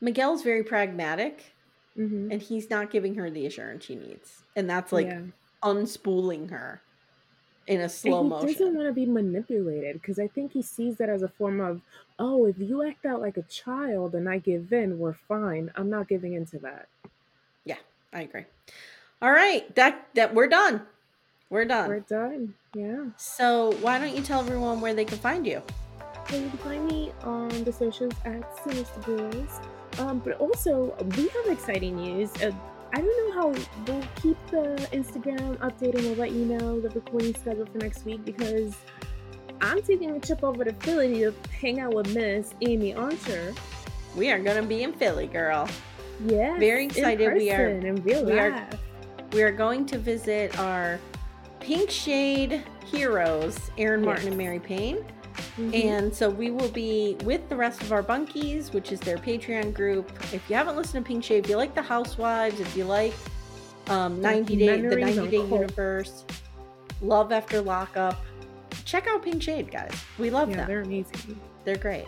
[0.00, 1.53] Miguel's very pragmatic
[1.96, 4.42] hmm and he's not giving her the assurance she needs.
[4.56, 5.22] And that's like yeah.
[5.62, 6.80] unspooling her
[7.66, 8.48] in a And slow he motion.
[8.48, 11.80] doesn't want to be manipulated because I think he sees that as a form of,
[12.18, 15.70] oh, if you act out like a child and I give in, we're fine.
[15.76, 16.88] I'm not giving into that.
[17.64, 17.78] Yeah,
[18.12, 18.44] I agree.
[19.22, 20.82] All right, that that we're done.
[21.48, 21.88] We're done.
[21.88, 22.54] We're done.
[22.74, 23.06] Yeah.
[23.16, 25.62] so why don't you tell everyone where they can find you?
[26.28, 29.60] So you can find me on the socials at Sinister Girlz.
[29.98, 32.30] Um, but also, we have exciting news.
[32.42, 32.50] Uh,
[32.92, 33.48] I don't know how
[33.86, 36.02] we'll keep the Instagram updated.
[36.02, 38.74] We'll let you know the recording schedule for next week because
[39.60, 43.52] I'm taking a trip over to Philly to hang out with Miss Amye Archer.
[44.16, 45.68] We are gonna be in Philly, girl.
[46.24, 47.34] Yeah, Very excited.
[47.34, 48.68] We are- real we are-
[49.32, 51.00] We are going to visit our
[51.58, 54.28] Pink Shade heroes, Erin Martin Yes.
[54.28, 55.04] and Mary Payne.
[55.58, 55.84] Mhm.
[55.84, 59.72] And so we will be with the rest of our bunkies, which is their Patreon
[59.74, 60.10] group.
[60.32, 63.14] If you haven't listened to Pink Shade, if you like the Housewives, if you like
[63.88, 65.36] um, 90 Day, the 90 Day.
[65.38, 66.24] Universe,
[67.02, 68.24] Love After Lockup,
[68.84, 69.92] check out Pink Shade, guys.
[70.18, 70.68] We love yeah, them.
[70.68, 71.38] they're amazing.
[71.64, 72.06] They're great.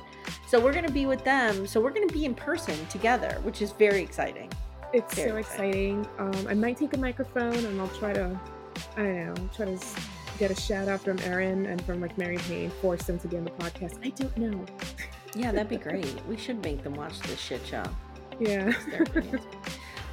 [0.48, 1.66] So we're going to be with them.
[1.66, 4.50] So we're going to be in person together, which is very exciting.
[4.92, 6.00] It's Very so exciting.
[6.00, 6.42] exciting.
[6.42, 8.38] Um, I might take a microphone and I'll try to,
[8.96, 9.78] I don't know, try to
[10.36, 13.50] get a shout out from Erin and from like Mary Payne, to be on the
[13.52, 13.98] podcast.
[14.04, 14.64] I don't know.
[15.34, 16.14] Yeah, that'd be great.
[16.26, 17.82] we should make them watch this shit show.
[18.40, 18.72] Yeah.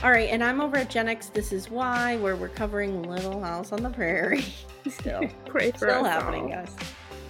[0.03, 3.39] All right, and I'm over at Gen X This Is Why, where we're covering Little
[3.39, 4.43] House on the Prairie.
[4.89, 6.49] Still, Pray for still us happening, all.
[6.49, 6.75] guys.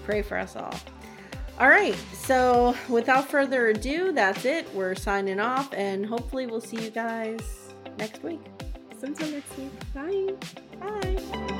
[0.06, 0.74] Pray for us all.
[1.60, 4.74] All right, so without further ado, that's it.
[4.74, 7.42] We're signing off, and hopefully, we'll see you guys
[8.00, 8.42] next week.
[9.04, 9.94] Until next week.
[9.94, 10.34] Bye.
[10.80, 11.60] Bye.